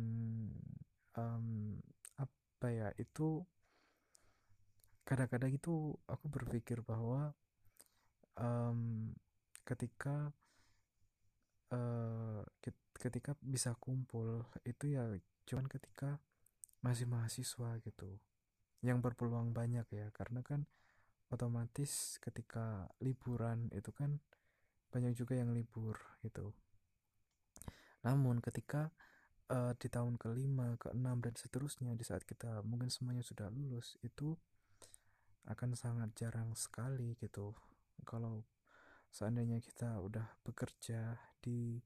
um, 1.20 1.78
apa 2.16 2.68
ya 2.72 2.90
itu 2.96 3.44
kadang-kadang 5.04 5.52
itu 5.54 5.94
aku 6.08 6.26
berpikir 6.32 6.80
bahwa 6.82 7.36
um, 8.40 9.12
ketika 9.68 10.32
uh, 11.76 12.42
ketika 12.96 13.36
bisa 13.44 13.76
kumpul 13.78 14.48
itu 14.64 14.96
ya 14.96 15.12
cuman 15.46 15.68
ketika 15.68 16.18
masih 16.80 17.06
mahasiswa 17.06 17.78
gitu 17.84 18.16
yang 18.80 19.04
berpeluang 19.04 19.52
banyak 19.52 19.86
ya. 19.92 20.08
Karena 20.16 20.40
kan 20.40 20.64
otomatis 21.34 22.22
ketika 22.22 22.90
liburan 23.02 23.70
itu 23.74 23.90
kan 23.96 24.22
banyak 24.94 25.18
juga 25.18 25.36
yang 25.36 25.52
libur 25.52 25.98
gitu. 26.22 26.54
Namun 28.06 28.40
ketika 28.40 28.94
uh, 29.50 29.74
di 29.76 29.90
tahun 29.90 30.16
kelima, 30.22 30.78
keenam 30.78 31.20
dan 31.20 31.34
seterusnya 31.34 31.98
di 31.98 32.06
saat 32.06 32.24
kita 32.24 32.62
mungkin 32.62 32.94
semuanya 32.94 33.26
sudah 33.26 33.50
lulus 33.50 33.98
itu 34.06 34.38
akan 35.50 35.78
sangat 35.78 36.14
jarang 36.18 36.54
sekali 36.54 37.18
gitu. 37.18 37.54
Kalau 38.06 38.46
seandainya 39.10 39.62
kita 39.62 39.98
udah 40.02 40.42
bekerja 40.46 41.18
di 41.42 41.82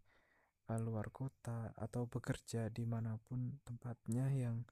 uh, 0.67 0.79
luar 0.79 1.11
kota 1.11 1.71
atau 1.75 2.05
bekerja 2.05 2.67
di 2.71 2.83
mana 2.83 3.15
pun 3.15 3.59
tempatnya 3.63 4.27
yang 4.31 4.63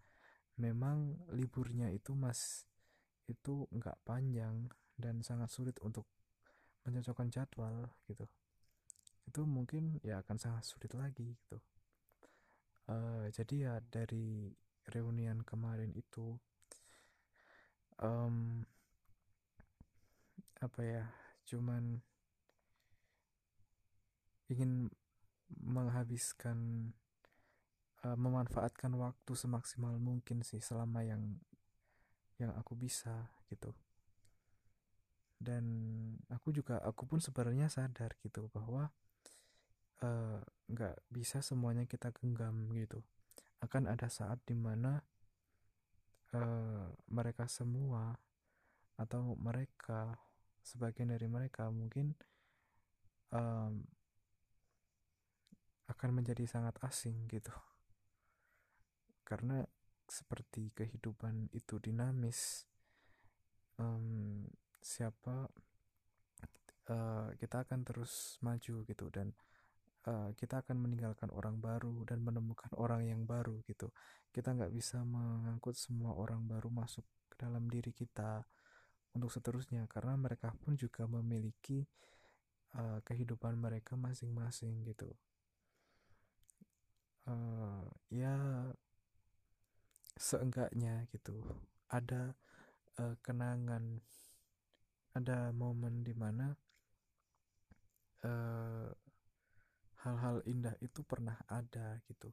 memang 0.58 1.16
liburnya 1.32 1.94
itu 1.94 2.18
mas 2.18 2.66
itu 3.28 3.68
nggak 3.72 4.00
panjang 4.08 4.72
dan 4.96 5.22
sangat 5.22 5.52
sulit 5.52 5.78
untuk 5.84 6.08
mencocokkan 6.88 7.28
jadwal 7.30 7.92
gitu. 8.08 8.26
Itu 9.28 9.44
mungkin 9.44 10.00
ya 10.02 10.24
akan 10.24 10.38
sangat 10.40 10.64
sulit 10.64 10.92
lagi 10.96 11.36
gitu. 11.36 11.60
Uh, 12.88 13.28
jadi 13.36 13.56
ya 13.68 13.74
dari 13.92 14.56
reunian 14.88 15.44
kemarin 15.44 15.92
itu 15.92 16.40
um, 18.00 18.64
apa 20.64 20.82
ya 20.82 21.06
cuman 21.44 22.00
ingin 24.48 24.88
menghabiskan 25.60 26.92
uh, 28.08 28.18
memanfaatkan 28.18 28.96
waktu 28.96 29.32
semaksimal 29.36 29.96
mungkin 30.00 30.42
sih 30.42 30.64
selama 30.64 31.04
yang 31.04 31.40
yang 32.38 32.54
aku 32.54 32.74
bisa 32.78 33.30
gitu. 33.50 33.74
Dan 35.38 35.66
aku 36.34 36.50
juga 36.50 36.82
aku 36.82 37.06
pun 37.06 37.22
sebenarnya 37.22 37.70
sadar 37.70 38.18
gitu 38.22 38.50
bahwa 38.50 38.90
Eh, 39.98 40.42
nggak 40.70 40.94
uh, 40.94 41.04
bisa 41.10 41.42
semuanya 41.42 41.90
kita 41.90 42.14
genggam 42.14 42.70
gitu. 42.78 43.02
Akan 43.58 43.90
ada 43.90 44.06
saat 44.14 44.38
di 44.46 44.54
mana 44.54 45.02
uh, 46.38 46.86
mereka 47.10 47.50
semua 47.50 48.14
atau 48.94 49.34
mereka 49.42 50.22
sebagian 50.62 51.10
dari 51.10 51.26
mereka 51.26 51.74
mungkin 51.74 52.14
um, 53.34 53.82
akan 55.90 56.10
menjadi 56.14 56.46
sangat 56.46 56.78
asing 56.86 57.26
gitu. 57.34 57.54
Karena 59.26 59.66
seperti 60.08 60.72
kehidupan 60.72 61.52
itu 61.52 61.78
dinamis 61.84 62.64
um, 63.78 64.48
siapa 64.80 65.52
uh, 66.90 67.30
kita 67.36 67.68
akan 67.68 67.84
terus 67.84 68.40
maju 68.40 68.88
gitu 68.88 69.06
dan 69.12 69.36
uh, 70.08 70.32
kita 70.34 70.64
akan 70.64 70.80
meninggalkan 70.80 71.30
orang 71.36 71.60
baru 71.60 72.08
dan 72.08 72.24
menemukan 72.24 72.72
orang 72.84 73.06
yang 73.06 73.28
baru 73.28 73.60
gitu. 73.68 73.92
Kita 74.32 74.54
nggak 74.54 74.74
bisa 74.74 75.02
mengangkut 75.04 75.76
semua 75.76 76.16
orang 76.16 76.46
baru 76.46 76.72
masuk 76.72 77.04
ke 77.32 77.36
dalam 77.40 77.68
diri 77.68 77.92
kita 77.92 78.46
untuk 79.18 79.34
seterusnya 79.34 79.90
karena 79.90 80.14
mereka 80.14 80.54
pun 80.62 80.78
juga 80.78 81.10
memiliki 81.10 81.84
uh, 82.78 83.02
kehidupan 83.02 83.58
mereka 83.58 83.98
masing-masing 83.98 84.86
gitu. 84.86 85.10
Uh, 87.28 87.84
ya 88.08 88.72
seenggaknya 90.18 91.06
gitu. 91.14 91.42
Ada 91.88 92.36
uh, 93.00 93.16
kenangan 93.24 94.02
ada 95.18 95.50
momen 95.50 96.06
di 96.06 96.14
mana 96.14 96.54
uh, 98.26 98.90
hal-hal 100.06 100.46
indah 100.46 100.78
itu 100.82 101.02
pernah 101.02 101.38
ada 101.50 101.98
gitu. 102.06 102.30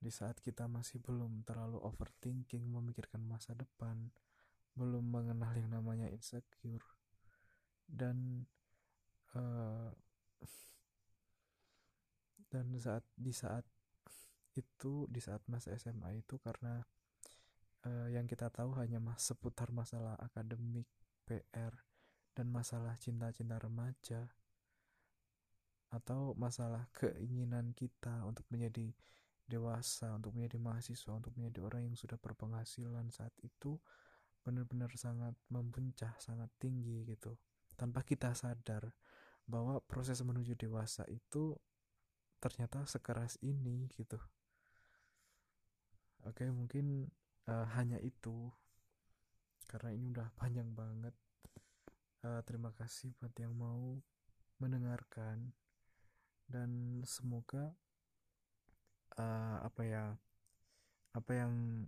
Di 0.00 0.08
saat 0.08 0.40
kita 0.40 0.64
masih 0.68 1.00
belum 1.00 1.44
terlalu 1.44 1.80
overthinking 1.80 2.64
memikirkan 2.68 3.20
masa 3.24 3.52
depan 3.52 4.12
belum 4.78 5.02
mengenal 5.12 5.50
yang 5.58 5.76
namanya 5.76 6.08
insecure 6.08 6.86
dan 7.90 8.46
uh, 9.34 9.90
dan 12.50 12.66
saat 12.78 13.04
di 13.14 13.30
saat 13.34 13.62
itu 14.60 15.08
di 15.08 15.24
saat 15.24 15.40
masa 15.48 15.72
SMA 15.80 16.20
itu 16.20 16.36
karena 16.36 16.84
uh, 17.88 18.08
yang 18.12 18.28
kita 18.28 18.52
tahu 18.52 18.76
hanya 18.76 19.00
mas 19.00 19.24
seputar 19.24 19.72
masalah 19.72 20.20
akademik 20.20 20.86
PR 21.24 21.72
dan 22.36 22.46
masalah 22.52 22.94
cinta-cinta 23.00 23.56
remaja 23.56 24.28
atau 25.90 26.38
masalah 26.38 26.86
keinginan 26.94 27.74
kita 27.74 28.22
untuk 28.22 28.46
menjadi 28.46 28.94
dewasa, 29.50 30.14
untuk 30.14 30.38
menjadi 30.38 30.62
mahasiswa, 30.62 31.10
untuk 31.10 31.34
menjadi 31.34 31.66
orang 31.66 31.90
yang 31.90 31.96
sudah 31.98 32.14
berpenghasilan 32.22 33.10
saat 33.10 33.34
itu 33.42 33.74
benar-benar 34.46 34.94
sangat 34.94 35.34
mempuncak, 35.50 36.14
sangat 36.22 36.46
tinggi 36.62 37.02
gitu. 37.10 37.34
Tanpa 37.74 38.06
kita 38.06 38.30
sadar 38.38 38.94
bahwa 39.50 39.82
proses 39.82 40.22
menuju 40.22 40.54
dewasa 40.54 41.02
itu 41.10 41.58
ternyata 42.38 42.86
sekeras 42.86 43.36
ini 43.42 43.90
gitu. 43.98 44.22
Oke, 46.28 46.44
mungkin 46.52 47.08
uh, 47.48 47.66
hanya 47.76 47.96
itu 48.04 48.52
karena 49.70 49.94
ini 49.94 50.12
udah 50.12 50.28
panjang 50.36 50.68
banget. 50.76 51.14
Uh, 52.20 52.44
terima 52.44 52.68
kasih 52.76 53.16
buat 53.16 53.32
yang 53.40 53.56
mau 53.56 53.96
mendengarkan 54.60 55.56
dan 56.50 57.00
semoga 57.08 57.72
uh, 59.16 59.56
apa 59.64 59.82
ya 59.88 60.04
apa 61.16 61.32
yang 61.32 61.86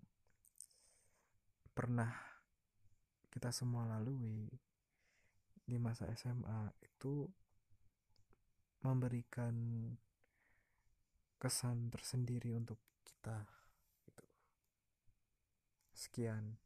pernah 1.76 2.09
kita 3.28 3.53
semua 3.53 3.85
lalui 3.85 4.49
di 5.68 5.76
masa 5.76 6.09
SMA 6.16 6.72
itu 6.80 7.28
memberikan 8.83 9.55
kesan 11.39 11.91
tersendiri 11.91 12.55
untuk 12.55 12.78
kita. 13.05 13.61
Sekian. 16.03 16.59